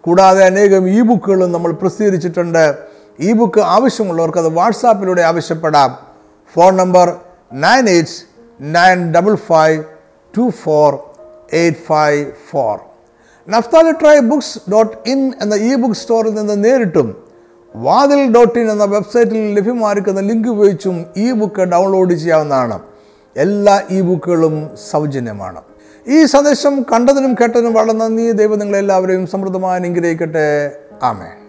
കൂടാതെ 0.01 0.45
അനേകം 0.45 0.89
ഇ 0.89 1.01
ബുക്കുകളും 1.01 1.51
നമ്മൾ 1.51 1.71
പ്രസിദ്ധീകരിച്ചിട്ടുണ്ട്. 1.71 2.77
ഇ 3.19 3.34
ബുക്ക് 3.34 3.60
ആവശ്യമുള്ളവർക്ക് 3.60 4.38
അത് 4.38 4.47
വാട്സാപ്പിലൂടെ 4.47 5.21
ആവശ്യപ്പെടാം. 5.21 5.97
Phone 6.55 6.77
number 6.77 7.15
nine 7.53 7.89
eight 7.89 8.17
nine 8.62 9.13
double 9.13 9.36
five 9.36 9.84
two 10.38 10.49
four 10.63 10.99
eight 11.53 11.77
five 11.88 12.25
four. 12.49 12.90
Naphtali 13.49 13.91
try 13.91 14.19
books 14.19 14.71
dot 14.71 15.10
in 15.10 15.32
എന്ന 15.41 15.56
ഇ 15.56 15.75
ബുക്ക് 15.75 15.95
സ്റ്റോറിൽ 15.95 16.34
നിന്ന് 16.34 16.63
നേരിട്ടും 16.63 17.23
വാതിൽ 17.75 18.32
ഡോട്ട് 18.32 18.60
ഇൻ 18.60 18.71
എന്ന 18.71 18.84
വെബ്സൈറ്റിൽ 18.84 19.56
ലഭ്യമായിരിക്കുന്ന 19.56 20.19
ലിങ്ക് 20.19 20.47
ഉപയോഗിച്ചും 20.47 21.06
ഇ 21.17 21.32
ബുക്ക് 21.32 21.62
ഡൗൺലോഡ് 21.62 22.13
ചെയ്യാവുന്നതാണ്. 22.13 22.80
എല്ലാ 23.38 23.82
ഇ 23.89 24.01
ബുക്കുകളും 24.01 24.69
സൗജന്യമാണ്. 24.91 25.62
ഈ 26.08 26.25
സന്ദേശം 26.25 26.84
കണ്ടതിനും 26.84 27.34
കേട്ടതിനും 27.34 27.73
വളരെ 27.73 27.93
നന്ദി 27.93 28.32
ദൈവം 28.32 28.60
നിങ്ങളെല്ലാവരെയും 28.60 29.27
സമൃദ്ധമായി 29.27 29.80
അനുഗ്രഹിക്കട്ടെ. 29.80 30.75
ആമേ 31.04 31.40